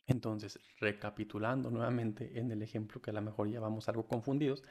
Entonces, 0.06 0.60
recapitulando 0.82 1.72
nuevamente 1.72 2.40
en 2.40 2.52
el 2.52 2.62
ejemplo 2.62 3.02
que 3.02 3.12
a 3.12 3.14
lo 3.14 3.22
mejor 3.22 3.50
ya 3.50 3.62
vamos 3.62 3.88
algo 3.88 4.06
confundidos, 4.06 4.66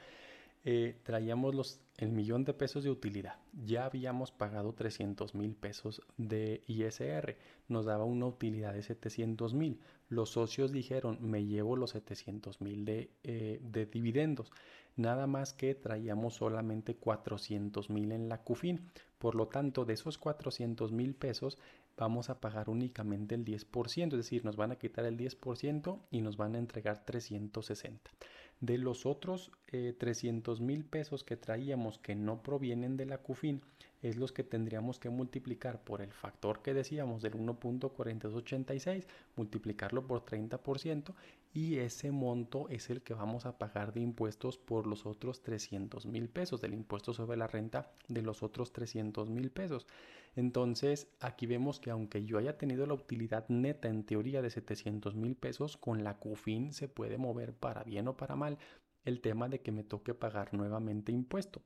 eh, 0.63 0.99
traíamos 1.03 1.55
los, 1.55 1.79
el 1.97 2.11
millón 2.11 2.43
de 2.43 2.53
pesos 2.53 2.83
de 2.83 2.89
utilidad. 2.89 3.35
Ya 3.65 3.85
habíamos 3.85 4.31
pagado 4.31 4.73
300 4.73 5.35
mil 5.35 5.55
pesos 5.55 6.01
de 6.17 6.63
ISR. 6.67 7.37
Nos 7.67 7.85
daba 7.85 8.03
una 8.05 8.25
utilidad 8.25 8.73
de 8.73 8.83
700 8.83 9.53
mil. 9.53 9.79
Los 10.09 10.31
socios 10.31 10.71
dijeron, 10.71 11.17
me 11.21 11.45
llevo 11.45 11.75
los 11.75 11.91
700 11.91 12.61
mil 12.61 12.85
de, 12.85 13.11
eh, 13.23 13.59
de 13.61 13.85
dividendos 13.85 14.51
nada 14.97 15.27
más 15.27 15.53
que 15.53 15.75
traíamos 15.75 16.35
solamente 16.35 16.95
400 16.95 17.89
mil 17.89 18.11
en 18.11 18.27
la 18.27 18.41
CUFIN. 18.41 18.81
Por 19.17 19.35
lo 19.35 19.47
tanto, 19.47 19.85
de 19.85 19.93
esos 19.93 20.17
400 20.17 20.91
mil 20.91 21.15
pesos 21.15 21.57
vamos 21.95 22.29
a 22.29 22.39
pagar 22.39 22.69
únicamente 22.69 23.33
el 23.33 23.45
10%, 23.45 24.05
es 24.05 24.11
decir, 24.11 24.45
nos 24.45 24.55
van 24.55 24.71
a 24.71 24.75
quitar 24.75 25.05
el 25.05 25.17
10% 25.17 25.99
y 26.11 26.21
nos 26.21 26.37
van 26.37 26.55
a 26.55 26.59
entregar 26.59 27.05
360. 27.05 28.11
De 28.59 28.77
los 28.77 29.05
otros 29.05 29.51
300 29.67 30.61
mil 30.61 30.85
pesos 30.85 31.25
que 31.25 31.35
traíamos 31.35 31.99
que 31.99 32.15
no 32.15 32.41
provienen 32.41 32.95
de 32.95 33.05
la 33.05 33.17
CUFIN 33.17 33.61
es 34.01 34.15
los 34.15 34.31
que 34.31 34.43
tendríamos 34.43 34.99
que 34.99 35.09
multiplicar 35.09 35.83
por 35.83 36.01
el 36.01 36.13
factor 36.13 36.61
que 36.61 36.73
decíamos 36.73 37.21
del 37.21 37.33
1.4286, 37.33 39.05
multiplicarlo 39.35 40.07
por 40.07 40.23
30% 40.23 41.13
y 41.53 41.77
ese 41.79 42.11
monto 42.11 42.69
es 42.69 42.89
el 42.89 43.01
que 43.01 43.13
vamos 43.13 43.45
a 43.45 43.57
pagar 43.57 43.93
de 43.93 44.01
impuestos 44.01 44.57
por 44.57 44.87
los 44.87 45.05
otros 45.05 45.41
300 45.41 46.05
mil 46.05 46.29
pesos, 46.29 46.61
del 46.61 46.73
impuesto 46.73 47.13
sobre 47.13 47.37
la 47.37 47.47
renta 47.47 47.91
de 48.07 48.21
los 48.21 48.43
otros 48.43 48.71
300 48.71 49.29
mil 49.29 49.49
pesos. 49.49 49.87
Entonces 50.35 51.07
aquí 51.19 51.47
vemos 51.47 51.79
que 51.79 51.89
aunque 51.89 52.23
yo 52.23 52.37
haya 52.37 52.57
tenido 52.57 52.85
la 52.85 52.93
utilidad 52.93 53.49
neta 53.49 53.89
en 53.89 54.03
teoría 54.03 54.41
de 54.41 54.51
700 54.51 55.15
mil 55.15 55.35
pesos, 55.35 55.75
con 55.75 56.03
la 56.03 56.17
CUFIN 56.17 56.71
se 56.73 56.87
puede 56.87 57.17
mover 57.17 57.53
para 57.53 57.83
bien 57.83 58.07
o 58.07 58.15
para 58.15 58.35
mal 58.35 58.59
el 59.07 59.21
tema 59.21 59.49
de 59.49 59.61
que 59.61 59.71
me 59.71 59.83
toque 59.83 60.13
pagar 60.13 60.53
nuevamente 60.53 61.11
impuesto. 61.11 61.61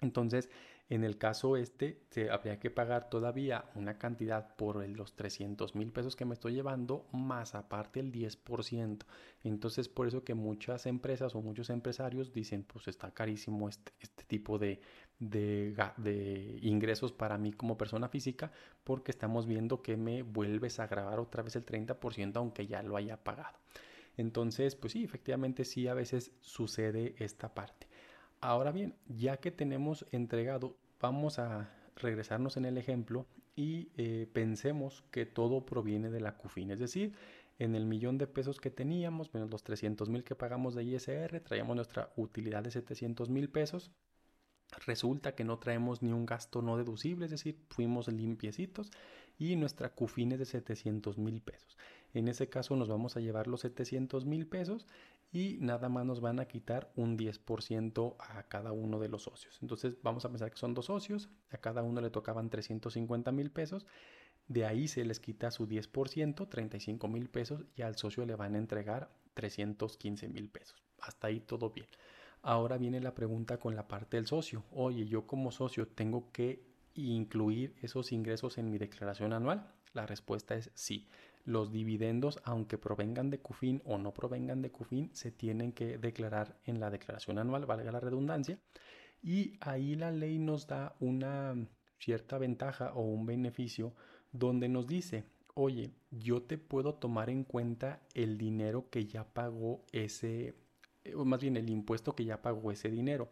Entonces, 0.00 0.50
en 0.88 1.02
el 1.02 1.18
caso 1.18 1.56
este, 1.56 2.04
se 2.10 2.30
habría 2.30 2.60
que 2.60 2.70
pagar 2.70 3.10
todavía 3.10 3.64
una 3.74 3.98
cantidad 3.98 4.54
por 4.56 4.86
los 4.88 5.16
300 5.16 5.74
mil 5.74 5.90
pesos 5.90 6.14
que 6.14 6.24
me 6.24 6.34
estoy 6.34 6.52
llevando, 6.52 7.08
más 7.12 7.54
aparte 7.54 7.98
el 7.98 8.12
10%. 8.12 9.04
Entonces, 9.42 9.88
por 9.88 10.06
eso 10.06 10.22
que 10.22 10.34
muchas 10.34 10.86
empresas 10.86 11.34
o 11.34 11.42
muchos 11.42 11.70
empresarios 11.70 12.32
dicen, 12.32 12.62
pues 12.62 12.86
está 12.88 13.12
carísimo 13.12 13.68
este, 13.68 13.92
este 14.00 14.24
tipo 14.24 14.58
de, 14.58 14.80
de, 15.18 15.74
de, 15.96 16.58
ingresos 16.62 17.12
para 17.12 17.36
mí 17.36 17.52
como 17.52 17.76
persona 17.76 18.08
física, 18.08 18.52
porque 18.84 19.10
estamos 19.10 19.46
viendo 19.46 19.82
que 19.82 19.96
me 19.96 20.22
vuelves 20.22 20.78
a 20.78 20.86
grabar 20.86 21.18
otra 21.18 21.42
vez 21.42 21.56
el 21.56 21.66
30%, 21.66 22.36
aunque 22.36 22.66
ya 22.66 22.82
lo 22.82 22.96
haya 22.96 23.16
pagado. 23.24 23.58
Entonces, 24.16 24.76
pues 24.76 24.92
sí, 24.92 25.04
efectivamente 25.04 25.64
sí 25.64 25.88
a 25.88 25.94
veces 25.94 26.32
sucede 26.40 27.14
esta 27.18 27.54
parte. 27.54 27.86
Ahora 28.40 28.72
bien, 28.72 28.94
ya 29.08 29.38
que 29.38 29.50
tenemos 29.50 30.06
entregado, 30.12 30.76
vamos 31.00 31.38
a 31.38 31.70
regresarnos 31.96 32.56
en 32.56 32.64
el 32.64 32.78
ejemplo 32.78 33.26
y 33.54 33.88
eh, 33.96 34.28
pensemos 34.32 35.02
que 35.10 35.26
todo 35.26 35.64
proviene 35.64 36.10
de 36.10 36.20
la 36.20 36.36
CUFIN, 36.36 36.70
es 36.70 36.78
decir, 36.78 37.14
en 37.58 37.74
el 37.74 37.86
millón 37.86 38.18
de 38.18 38.26
pesos 38.26 38.60
que 38.60 38.70
teníamos, 38.70 39.32
menos 39.32 39.50
los 39.50 39.64
300 39.64 40.10
mil 40.10 40.24
que 40.24 40.34
pagamos 40.34 40.74
de 40.74 40.84
ISR, 40.84 41.40
traíamos 41.40 41.74
nuestra 41.76 42.12
utilidad 42.16 42.62
de 42.62 42.70
700 42.70 43.30
mil 43.30 43.48
pesos. 43.48 43.90
Resulta 44.84 45.34
que 45.34 45.44
no 45.44 45.58
traemos 45.58 46.02
ni 46.02 46.12
un 46.12 46.26
gasto 46.26 46.60
no 46.60 46.76
deducible, 46.76 47.24
es 47.24 47.30
decir, 47.30 47.58
fuimos 47.70 48.08
limpiecitos 48.08 48.90
y 49.38 49.56
nuestra 49.56 49.94
CUFIN 49.94 50.32
es 50.32 50.40
de 50.40 50.44
700 50.44 51.16
mil 51.18 51.40
pesos. 51.40 51.78
En 52.16 52.28
ese 52.28 52.48
caso 52.48 52.76
nos 52.76 52.88
vamos 52.88 53.14
a 53.18 53.20
llevar 53.20 53.46
los 53.46 53.60
700 53.60 54.24
mil 54.24 54.46
pesos 54.46 54.86
y 55.32 55.58
nada 55.60 55.90
más 55.90 56.06
nos 56.06 56.22
van 56.22 56.40
a 56.40 56.48
quitar 56.48 56.90
un 56.96 57.18
10% 57.18 58.16
a 58.18 58.42
cada 58.44 58.72
uno 58.72 58.98
de 58.98 59.10
los 59.10 59.24
socios. 59.24 59.58
Entonces 59.60 59.96
vamos 60.02 60.24
a 60.24 60.30
pensar 60.30 60.50
que 60.50 60.56
son 60.56 60.72
dos 60.72 60.86
socios, 60.86 61.28
a 61.50 61.58
cada 61.58 61.82
uno 61.82 62.00
le 62.00 62.08
tocaban 62.08 62.48
350 62.48 63.32
mil 63.32 63.50
pesos. 63.50 63.86
De 64.48 64.64
ahí 64.64 64.88
se 64.88 65.04
les 65.04 65.20
quita 65.20 65.50
su 65.50 65.66
10%, 65.66 66.48
35 66.48 67.06
mil 67.06 67.28
pesos, 67.28 67.66
y 67.74 67.82
al 67.82 67.96
socio 67.96 68.24
le 68.24 68.34
van 68.34 68.54
a 68.54 68.58
entregar 68.58 69.10
315 69.34 70.28
mil 70.30 70.48
pesos. 70.48 70.82
Hasta 71.00 71.26
ahí 71.26 71.40
todo 71.40 71.68
bien. 71.68 71.88
Ahora 72.40 72.78
viene 72.78 73.00
la 73.00 73.14
pregunta 73.14 73.58
con 73.58 73.76
la 73.76 73.88
parte 73.88 74.16
del 74.16 74.26
socio. 74.26 74.64
Oye, 74.70 75.06
yo 75.06 75.26
como 75.26 75.50
socio 75.50 75.86
tengo 75.86 76.32
que 76.32 76.64
incluir 76.94 77.74
esos 77.82 78.10
ingresos 78.10 78.56
en 78.56 78.70
mi 78.70 78.78
declaración 78.78 79.34
anual. 79.34 79.70
La 79.92 80.06
respuesta 80.06 80.54
es 80.54 80.70
sí 80.74 81.06
los 81.46 81.72
dividendos, 81.72 82.40
aunque 82.44 82.76
provengan 82.76 83.30
de 83.30 83.38
CUFIN 83.38 83.80
o 83.84 83.96
no 83.98 84.12
provengan 84.12 84.60
de 84.62 84.70
CUFIN, 84.70 85.10
se 85.14 85.30
tienen 85.30 85.72
que 85.72 85.96
declarar 85.96 86.58
en 86.64 86.80
la 86.80 86.90
declaración 86.90 87.38
anual, 87.38 87.64
valga 87.66 87.92
la 87.92 88.00
redundancia. 88.00 88.58
Y 89.22 89.56
ahí 89.60 89.94
la 89.94 90.10
ley 90.10 90.38
nos 90.38 90.66
da 90.66 90.96
una 91.00 91.54
cierta 91.98 92.36
ventaja 92.38 92.92
o 92.94 93.02
un 93.02 93.26
beneficio 93.26 93.94
donde 94.32 94.68
nos 94.68 94.86
dice, 94.86 95.24
oye, 95.54 95.92
yo 96.10 96.42
te 96.42 96.58
puedo 96.58 96.94
tomar 96.94 97.30
en 97.30 97.44
cuenta 97.44 98.00
el 98.14 98.36
dinero 98.38 98.90
que 98.90 99.06
ya 99.06 99.24
pagó 99.24 99.84
ese, 99.92 100.54
o 101.14 101.24
más 101.24 101.40
bien 101.40 101.56
el 101.56 101.70
impuesto 101.70 102.14
que 102.14 102.24
ya 102.24 102.42
pagó 102.42 102.72
ese 102.72 102.90
dinero. 102.90 103.30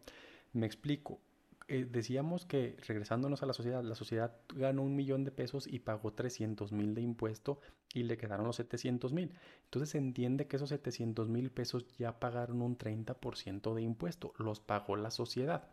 Me 0.53 0.65
explico, 0.65 1.19
eh, 1.67 1.87
decíamos 1.89 2.45
que 2.45 2.77
regresándonos 2.87 3.41
a 3.41 3.47
la 3.47 3.53
sociedad, 3.53 3.83
la 3.83 3.95
sociedad 3.95 4.35
ganó 4.55 4.83
un 4.83 4.95
millón 4.95 5.23
de 5.23 5.31
pesos 5.31 5.65
y 5.67 5.79
pagó 5.79 6.13
300 6.13 6.71
mil 6.71 6.93
de 6.93 7.01
impuesto 7.01 7.59
y 7.93 8.03
le 8.03 8.17
quedaron 8.17 8.45
los 8.45 8.57
700 8.57 9.13
mil. 9.13 9.31
Entonces 9.63 9.89
se 9.89 9.97
entiende 9.97 10.47
que 10.47 10.57
esos 10.57 10.69
700 10.69 11.27
mil 11.27 11.49
pesos 11.51 11.87
ya 11.97 12.19
pagaron 12.19 12.61
un 12.61 12.77
30% 12.77 13.73
de 13.73 13.81
impuesto, 13.81 14.33
los 14.37 14.59
pagó 14.59 14.95
la 14.95 15.09
sociedad. 15.09 15.67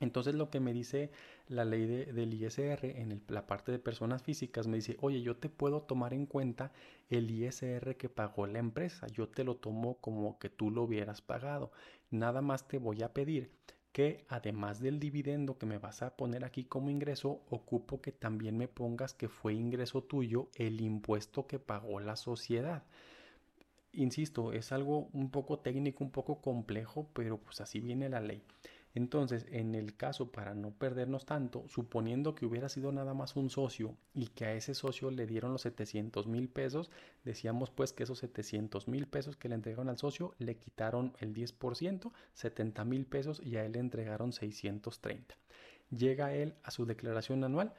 Entonces 0.00 0.34
lo 0.34 0.50
que 0.50 0.60
me 0.60 0.74
dice 0.74 1.10
la 1.48 1.64
ley 1.64 1.86
del 1.86 2.34
ISR 2.34 2.84
en 3.00 3.22
la 3.28 3.46
parte 3.46 3.72
de 3.72 3.78
personas 3.78 4.22
físicas 4.22 4.66
me 4.66 4.76
dice, 4.76 4.98
oye, 5.00 5.22
yo 5.22 5.36
te 5.36 5.48
puedo 5.48 5.82
tomar 5.82 6.12
en 6.12 6.26
cuenta 6.26 6.72
el 7.08 7.30
ISR 7.30 7.96
que 7.96 8.10
pagó 8.10 8.46
la 8.46 8.58
empresa, 8.58 9.06
yo 9.06 9.28
te 9.28 9.44
lo 9.44 9.56
tomo 9.56 9.96
como 9.98 10.38
que 10.38 10.50
tú 10.50 10.70
lo 10.70 10.82
hubieras 10.82 11.22
pagado. 11.22 11.72
Nada 12.10 12.42
más 12.42 12.68
te 12.68 12.78
voy 12.78 13.02
a 13.02 13.14
pedir 13.14 13.50
que 13.96 14.26
además 14.28 14.78
del 14.78 15.00
dividendo 15.00 15.56
que 15.56 15.64
me 15.64 15.78
vas 15.78 16.02
a 16.02 16.18
poner 16.18 16.44
aquí 16.44 16.64
como 16.64 16.90
ingreso, 16.90 17.40
ocupo 17.48 18.02
que 18.02 18.12
también 18.12 18.58
me 18.58 18.68
pongas 18.68 19.14
que 19.14 19.30
fue 19.30 19.54
ingreso 19.54 20.02
tuyo 20.02 20.50
el 20.54 20.82
impuesto 20.82 21.46
que 21.46 21.58
pagó 21.58 21.98
la 21.98 22.16
sociedad. 22.16 22.82
Insisto, 23.92 24.52
es 24.52 24.70
algo 24.70 25.08
un 25.14 25.30
poco 25.30 25.60
técnico, 25.60 26.04
un 26.04 26.10
poco 26.10 26.42
complejo, 26.42 27.08
pero 27.14 27.38
pues 27.38 27.62
así 27.62 27.80
viene 27.80 28.10
la 28.10 28.20
ley. 28.20 28.42
Entonces, 28.96 29.44
en 29.50 29.74
el 29.74 29.94
caso, 29.94 30.32
para 30.32 30.54
no 30.54 30.70
perdernos 30.70 31.26
tanto, 31.26 31.68
suponiendo 31.68 32.34
que 32.34 32.46
hubiera 32.46 32.70
sido 32.70 32.92
nada 32.92 33.12
más 33.12 33.36
un 33.36 33.50
socio 33.50 33.94
y 34.14 34.28
que 34.28 34.46
a 34.46 34.54
ese 34.54 34.72
socio 34.72 35.10
le 35.10 35.26
dieron 35.26 35.52
los 35.52 35.60
700 35.60 36.26
mil 36.26 36.48
pesos, 36.48 36.90
decíamos 37.22 37.70
pues 37.70 37.92
que 37.92 38.04
esos 38.04 38.20
700 38.20 38.88
mil 38.88 39.06
pesos 39.06 39.36
que 39.36 39.50
le 39.50 39.54
entregaron 39.54 39.90
al 39.90 39.98
socio 39.98 40.34
le 40.38 40.56
quitaron 40.56 41.12
el 41.20 41.34
10%, 41.34 42.10
70 42.32 42.84
mil 42.86 43.04
pesos 43.04 43.42
y 43.44 43.56
a 43.56 43.66
él 43.66 43.72
le 43.72 43.80
entregaron 43.80 44.32
630. 44.32 45.36
Llega 45.90 46.34
él 46.34 46.54
a 46.62 46.70
su 46.70 46.86
declaración 46.86 47.44
anual 47.44 47.74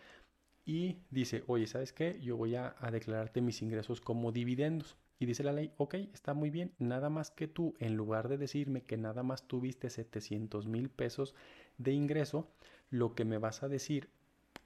y 0.65 0.99
dice, 1.09 1.43
oye, 1.47 1.65
¿sabes 1.65 1.93
qué? 1.93 2.19
Yo 2.21 2.37
voy 2.37 2.53
a, 2.53 2.75
a 2.77 2.91
declararte 2.91 3.41
mis 3.41 3.63
ingresos 3.63 4.01
como 4.01 4.31
dividendos. 4.31 4.95
Y 5.19 5.25
dice 5.25 5.43
la 5.43 5.53
ley, 5.53 5.71
ok, 5.77 5.95
está 6.13 6.33
muy 6.33 6.49
bien, 6.49 6.73
nada 6.77 7.09
más 7.09 7.31
que 7.31 7.47
tú, 7.47 7.73
en 7.79 7.95
lugar 7.95 8.27
de 8.27 8.37
decirme 8.37 8.83
que 8.83 8.97
nada 8.97 9.23
más 9.23 9.47
tuviste 9.47 9.89
700 9.89 10.67
mil 10.67 10.89
pesos 10.89 11.33
de 11.77 11.91
ingreso, 11.93 12.51
lo 12.89 13.15
que 13.15 13.25
me 13.25 13.37
vas 13.37 13.63
a 13.63 13.67
decir 13.67 14.09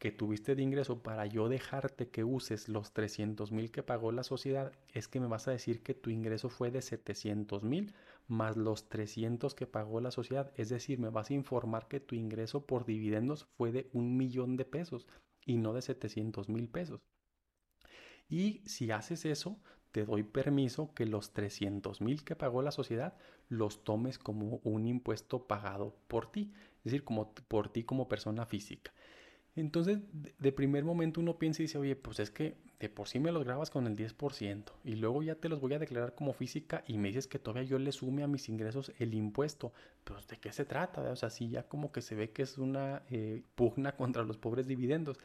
que 0.01 0.11
tuviste 0.11 0.55
de 0.55 0.63
ingreso 0.63 1.03
para 1.03 1.27
yo 1.27 1.47
dejarte 1.47 2.09
que 2.09 2.23
uses 2.23 2.69
los 2.69 2.91
300 2.91 3.51
mil 3.51 3.69
que 3.69 3.83
pagó 3.83 4.11
la 4.11 4.23
sociedad 4.23 4.71
es 4.93 5.07
que 5.07 5.19
me 5.19 5.27
vas 5.27 5.47
a 5.47 5.51
decir 5.51 5.83
que 5.83 5.93
tu 5.93 6.09
ingreso 6.09 6.49
fue 6.49 6.71
de 6.71 6.81
700 6.81 7.63
mil 7.63 7.93
más 8.27 8.57
los 8.57 8.89
300 8.89 9.53
que 9.53 9.67
pagó 9.67 10.01
la 10.01 10.09
sociedad. 10.09 10.51
Es 10.55 10.69
decir, 10.69 10.97
me 10.97 11.09
vas 11.09 11.29
a 11.29 11.35
informar 11.35 11.87
que 11.87 11.99
tu 11.99 12.15
ingreso 12.15 12.65
por 12.65 12.85
dividendos 12.85 13.45
fue 13.57 13.71
de 13.71 13.89
un 13.93 14.17
millón 14.17 14.57
de 14.57 14.65
pesos 14.65 15.05
y 15.45 15.57
no 15.57 15.71
de 15.73 15.83
700 15.83 16.49
mil 16.49 16.67
pesos. 16.67 17.01
Y 18.27 18.63
si 18.65 18.89
haces 18.89 19.25
eso, 19.25 19.59
te 19.91 20.05
doy 20.05 20.23
permiso 20.23 20.93
que 20.93 21.05
los 21.05 21.33
300 21.33 22.01
mil 22.01 22.23
que 22.23 22.35
pagó 22.35 22.61
la 22.61 22.71
sociedad 22.71 23.15
los 23.49 23.83
tomes 23.83 24.17
como 24.17 24.61
un 24.63 24.85
impuesto 24.85 25.47
pagado 25.47 25.95
por 26.07 26.31
ti, 26.31 26.51
es 26.79 26.83
decir, 26.85 27.03
como 27.03 27.33
por 27.33 27.69
ti 27.69 27.83
como 27.83 28.07
persona 28.07 28.45
física. 28.45 28.91
Entonces, 29.55 29.99
de 30.13 30.51
primer 30.53 30.85
momento 30.85 31.19
uno 31.19 31.37
piensa 31.37 31.61
y 31.61 31.65
dice, 31.65 31.77
oye, 31.77 31.95
pues 31.97 32.19
es 32.19 32.31
que 32.31 32.55
de 32.79 32.89
por 32.89 33.07
sí 33.07 33.19
me 33.19 33.31
los 33.31 33.43
grabas 33.43 33.69
con 33.69 33.85
el 33.85 33.95
10% 33.95 34.71
y 34.83 34.95
luego 34.95 35.21
ya 35.21 35.35
te 35.35 35.49
los 35.49 35.59
voy 35.59 35.73
a 35.73 35.79
declarar 35.79 36.15
como 36.15 36.33
física 36.33 36.83
y 36.87 36.97
me 36.97 37.09
dices 37.09 37.27
que 37.27 37.37
todavía 37.37 37.69
yo 37.69 37.77
le 37.77 37.91
sume 37.91 38.23
a 38.23 38.27
mis 38.27 38.47
ingresos 38.49 38.93
el 38.97 39.13
impuesto. 39.13 39.73
Pues 40.05 40.25
de 40.27 40.37
qué 40.37 40.51
se 40.53 40.65
trata, 40.65 41.01
o 41.01 41.15
sea, 41.15 41.29
sí 41.29 41.49
ya 41.49 41.63
como 41.63 41.91
que 41.91 42.01
se 42.01 42.15
ve 42.15 42.31
que 42.31 42.43
es 42.43 42.57
una 42.57 43.03
eh, 43.09 43.43
pugna 43.55 43.91
contra 43.97 44.23
los 44.23 44.37
pobres 44.37 44.67
dividendos. 44.67 45.17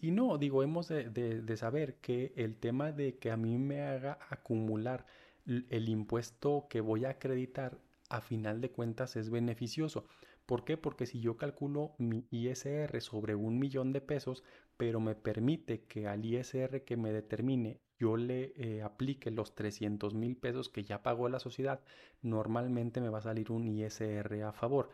Y 0.00 0.12
no, 0.12 0.38
digo, 0.38 0.62
hemos 0.62 0.88
de, 0.88 1.56
saber 1.56 1.96
que 1.96 2.32
el 2.36 2.56
tema 2.56 2.92
de 2.92 3.18
que 3.18 3.30
a 3.30 3.36
mí 3.36 3.58
me 3.58 3.82
haga 3.82 4.18
acumular 4.30 5.06
el 5.46 5.88
impuesto 5.88 6.66
que 6.70 6.80
voy 6.80 7.04
a 7.04 7.10
acreditar 7.10 7.78
a 8.08 8.20
final 8.20 8.60
de 8.60 8.70
cuentas 8.70 9.16
es 9.16 9.30
beneficioso. 9.30 10.06
¿Por 10.46 10.64
qué? 10.64 10.76
Porque 10.76 11.06
si 11.06 11.20
yo 11.20 11.36
calculo 11.36 11.94
mi 11.98 12.26
ISR 12.30 13.00
sobre 13.00 13.34
un 13.34 13.58
millón 13.58 13.92
de 13.92 14.00
pesos, 14.00 14.44
pero 14.76 15.00
me 15.00 15.14
permite 15.14 15.82
que 15.82 16.06
al 16.06 16.24
ISR 16.24 16.84
que 16.84 16.96
me 16.96 17.12
determine 17.12 17.80
yo 17.98 18.16
le 18.16 18.52
eh, 18.56 18.82
aplique 18.82 19.30
los 19.30 19.54
300 19.54 20.14
mil 20.14 20.36
pesos 20.36 20.68
que 20.68 20.84
ya 20.84 21.02
pagó 21.02 21.28
la 21.28 21.40
sociedad, 21.40 21.80
normalmente 22.22 23.00
me 23.00 23.08
va 23.08 23.18
a 23.18 23.22
salir 23.22 23.50
un 23.50 23.66
ISR 23.66 24.42
a 24.44 24.52
favor. 24.52 24.90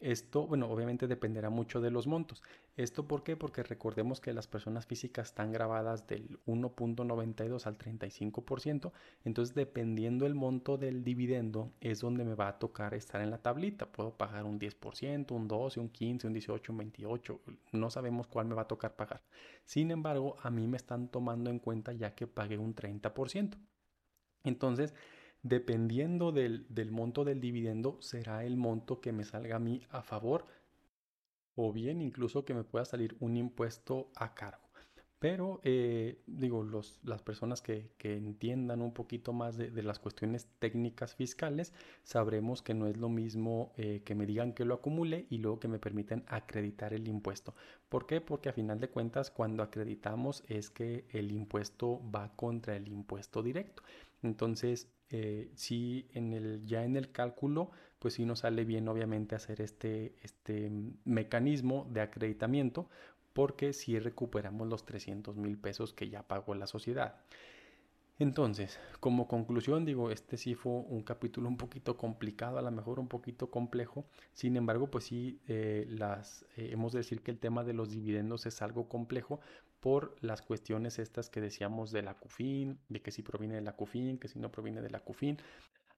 Esto, 0.00 0.46
bueno, 0.46 0.70
obviamente 0.70 1.08
dependerá 1.08 1.50
mucho 1.50 1.80
de 1.80 1.90
los 1.90 2.06
montos. 2.06 2.40
¿Esto 2.76 3.08
por 3.08 3.24
qué? 3.24 3.36
Porque 3.36 3.64
recordemos 3.64 4.20
que 4.20 4.32
las 4.32 4.46
personas 4.46 4.86
físicas 4.86 5.28
están 5.28 5.50
grabadas 5.50 6.06
del 6.06 6.38
1.92 6.46 7.66
al 7.66 7.76
35%, 7.76 8.92
entonces 9.24 9.56
dependiendo 9.56 10.24
el 10.24 10.36
monto 10.36 10.78
del 10.78 11.02
dividendo 11.02 11.72
es 11.80 11.98
donde 12.00 12.24
me 12.24 12.34
va 12.36 12.46
a 12.46 12.58
tocar 12.60 12.94
estar 12.94 13.20
en 13.20 13.30
la 13.30 13.38
tablita. 13.38 13.90
Puedo 13.90 14.16
pagar 14.16 14.44
un 14.44 14.60
10%, 14.60 15.32
un 15.32 15.48
12, 15.48 15.80
un 15.80 15.88
15, 15.88 16.28
un 16.28 16.32
18, 16.32 16.72
un 16.72 16.78
28, 16.78 17.40
no 17.72 17.90
sabemos 17.90 18.28
cuál 18.28 18.46
me 18.46 18.54
va 18.54 18.62
a 18.62 18.68
tocar 18.68 18.94
pagar. 18.94 19.22
Sin 19.64 19.90
embargo, 19.90 20.36
a 20.42 20.50
mí 20.50 20.68
me 20.68 20.76
están 20.76 21.08
tomando 21.08 21.50
en 21.50 21.58
cuenta 21.58 21.92
ya 21.92 22.14
que 22.14 22.28
pagué 22.28 22.56
un 22.56 22.74
30%. 22.74 23.58
Entonces, 24.44 24.94
dependiendo 25.48 26.32
del, 26.32 26.66
monto 26.90 27.24
del 27.24 27.40
dividendo, 27.40 27.96
será 28.00 28.44
el 28.44 28.56
monto 28.56 29.00
que 29.00 29.12
me 29.12 29.24
salga 29.24 29.56
a 29.56 29.60
mí 29.60 29.82
a 29.90 30.02
favor 30.02 30.46
o 31.54 31.72
bien 31.72 32.00
incluso 32.00 32.44
que 32.44 32.54
me 32.54 32.64
pueda 32.64 32.84
salir 32.84 33.16
un 33.20 33.36
impuesto 33.36 34.10
a 34.14 34.34
cargo. 34.34 34.68
Pero 35.18 35.60
eh, 35.64 36.22
digo, 36.28 36.64
las 37.02 37.22
personas 37.22 37.60
que, 37.60 37.90
entiendan 37.98 38.80
un 38.80 38.94
poquito 38.94 39.32
más 39.32 39.56
de, 39.56 39.82
las 39.82 39.98
cuestiones 39.98 40.46
técnicas 40.60 41.16
fiscales, 41.16 41.72
sabremos 42.04 42.62
que 42.62 42.74
no 42.74 42.86
es 42.86 42.96
lo 42.96 43.08
mismo 43.08 43.72
eh, 43.76 44.02
que 44.04 44.14
me 44.14 44.26
digan 44.26 44.52
que 44.52 44.64
lo 44.64 44.74
acumule 44.74 45.26
y 45.28 45.38
luego 45.38 45.58
que 45.58 45.66
me 45.66 45.80
permiten 45.80 46.24
acreditar 46.28 46.92
el 46.94 47.08
impuesto. 47.08 47.56
¿Por 47.88 48.06
qué? 48.06 48.20
Porque 48.20 48.48
a 48.48 48.52
final 48.52 48.78
de 48.78 48.90
cuentas 48.90 49.32
cuando 49.32 49.64
acreditamos 49.64 50.44
es 50.46 50.70
que 50.70 51.06
el 51.10 51.32
impuesto 51.32 52.00
va 52.14 52.36
contra 52.36 52.76
el 52.76 52.86
impuesto 52.86 53.42
directo. 53.42 53.82
Entonces, 54.22 54.90
eh, 55.10 55.50
si 55.54 56.08
en 56.12 56.32
el, 56.32 56.66
ya 56.66 56.84
en 56.84 56.96
el 56.96 57.10
cálculo, 57.12 57.70
pues 57.98 58.14
sí 58.14 58.24
nos 58.24 58.40
sale 58.40 58.64
bien 58.64 58.88
obviamente 58.88 59.34
hacer 59.34 59.60
este, 59.60 60.16
este 60.22 60.70
mecanismo 61.04 61.86
de 61.90 62.00
acreditamiento, 62.02 62.88
porque 63.32 63.72
si 63.72 63.98
recuperamos 63.98 64.68
los 64.68 64.84
300 64.84 65.36
mil 65.36 65.58
pesos 65.58 65.92
que 65.92 66.08
ya 66.08 66.22
pagó 66.22 66.54
la 66.54 66.66
sociedad. 66.66 67.16
Entonces, 68.20 68.80
como 68.98 69.28
conclusión, 69.28 69.84
digo, 69.84 70.10
este 70.10 70.36
sí 70.36 70.54
fue 70.56 70.72
un 70.72 71.02
capítulo 71.02 71.48
un 71.48 71.56
poquito 71.56 71.96
complicado, 71.96 72.58
a 72.58 72.62
lo 72.62 72.70
mejor 72.72 72.98
un 72.98 73.06
poquito 73.06 73.48
complejo. 73.48 74.06
Sin 74.32 74.56
embargo, 74.56 74.90
pues 74.90 75.04
sí, 75.04 75.40
eh, 75.46 75.86
las, 75.88 76.44
eh, 76.56 76.70
hemos 76.72 76.92
de 76.92 76.98
decir 76.98 77.22
que 77.22 77.30
el 77.30 77.38
tema 77.38 77.62
de 77.62 77.74
los 77.74 77.90
dividendos 77.90 78.44
es 78.46 78.60
algo 78.60 78.88
complejo 78.88 79.40
por 79.80 80.16
las 80.20 80.42
cuestiones 80.42 80.98
estas 80.98 81.30
que 81.30 81.40
decíamos 81.40 81.92
de 81.92 82.02
la 82.02 82.14
CUFIN, 82.14 82.80
de 82.88 83.00
que 83.02 83.10
si 83.10 83.22
proviene 83.22 83.56
de 83.56 83.62
la 83.62 83.76
CUFIN, 83.76 84.18
que 84.18 84.28
si 84.28 84.38
no 84.38 84.50
proviene 84.50 84.80
de 84.80 84.90
la 84.90 85.00
CUFIN. 85.00 85.38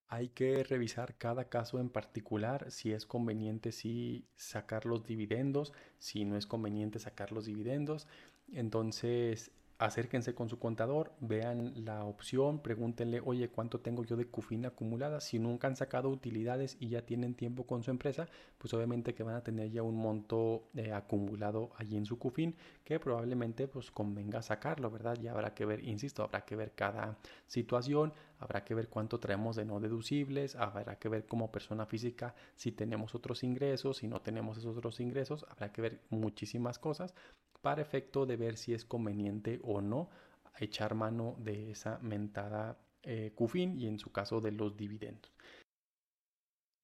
Hay 0.09 0.29
que 0.31 0.65
revisar 0.65 1.17
cada 1.17 1.49
caso 1.49 1.79
en 1.79 1.89
particular, 1.89 2.71
si 2.73 2.93
es 2.93 3.07
conveniente 3.07 3.71
si 3.71 4.27
sacar 4.35 4.85
los 4.85 5.07
dividendos, 5.07 5.73
si 5.99 6.25
no 6.25 6.37
es 6.37 6.47
conveniente 6.47 6.99
sacar 6.99 7.31
los 7.31 7.47
dividendos. 7.47 8.09
Entonces, 8.53 9.53
acérquense 9.81 10.35
con 10.35 10.51
su 10.51 10.59
contador, 10.59 11.11
vean 11.21 11.73
la 11.87 12.05
opción, 12.05 12.61
pregúntenle, 12.61 13.23
oye, 13.25 13.49
¿cuánto 13.49 13.81
tengo 13.81 14.05
yo 14.05 14.15
de 14.15 14.27
CUFIN 14.27 14.67
acumulada? 14.67 15.21
Si 15.23 15.39
nunca 15.39 15.69
han 15.69 15.77
sacado 15.77 16.11
utilidades 16.11 16.77
y 16.81 16.91
ya 16.91 17.07
tienen 17.07 17.35
tiempo 17.35 17.67
con 17.67 17.83
su 17.83 17.91
empresa, 17.91 18.29
pues 18.59 18.75
obviamente 18.75 19.15
que 19.15 19.23
van 19.23 19.37
a 19.37 19.43
tener 19.43 19.71
ya 19.71 19.83
un 19.83 19.97
monto 19.97 20.69
eh, 20.75 20.93
acumulado 20.93 21.71
allí 21.79 21.97
en 21.97 22.05
su 22.05 22.19
CUFIN 22.19 22.55
que 22.85 23.01
probablemente 23.01 23.69
pues 23.69 23.91
convenga 23.91 24.43
sacarlo, 24.43 24.91
¿verdad? 24.91 25.17
Ya 25.19 25.33
habrá 25.33 25.55
que 25.55 25.65
ver, 25.65 25.83
insisto, 25.83 26.23
habrá 26.25 26.45
que 26.45 26.57
ver 26.57 26.73
cada 26.75 27.17
situación, 27.47 28.13
habrá 28.39 28.65
que 28.65 28.75
ver 28.75 28.91
cuánto 28.91 29.19
traemos 29.19 29.57
de 29.57 29.65
no 29.65 29.81
deducibles, 29.81 30.57
habrá 30.57 30.99
que 30.99 31.09
ver 31.09 31.25
como 31.25 31.51
persona 31.51 31.87
física 31.87 32.35
si 32.55 32.71
tenemos 32.71 33.15
otros 33.15 33.43
ingresos, 33.45 33.97
si 33.97 34.09
no 34.09 34.21
tenemos 34.21 34.59
esos 34.59 34.77
otros 34.77 35.01
ingresos, 35.01 35.47
habrá 35.49 35.73
que 35.73 35.81
ver 35.81 36.01
muchísimas 36.11 36.79
cosas 36.79 37.15
para 37.61 37.83
efecto 37.83 38.27
de 38.27 38.37
ver 38.37 38.57
si 38.57 38.75
es 38.75 38.85
conveniente 38.85 39.61
o 39.63 39.81
no 39.81 40.11
echar 40.59 40.95
mano 40.95 41.37
de 41.39 41.71
esa 41.71 41.99
mentada 42.01 42.79
eh, 43.03 43.33
CUFIN 43.35 43.79
y 43.79 43.87
en 43.87 43.99
su 43.99 44.13
caso 44.13 44.41
de 44.41 44.53
los 44.53 44.77
dividendos. 44.77 45.33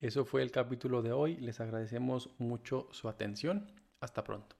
Eso 0.01 0.25
fue 0.25 0.43
el 0.43 0.51
capítulo 0.51 1.03
de 1.03 1.13
hoy. 1.13 1.37
Les 1.37 1.61
agradecemos 1.61 2.31
mucho 2.39 2.89
su 2.93 3.09
atención. 3.09 3.71
Hasta 4.01 4.25
pronto. 4.25 4.57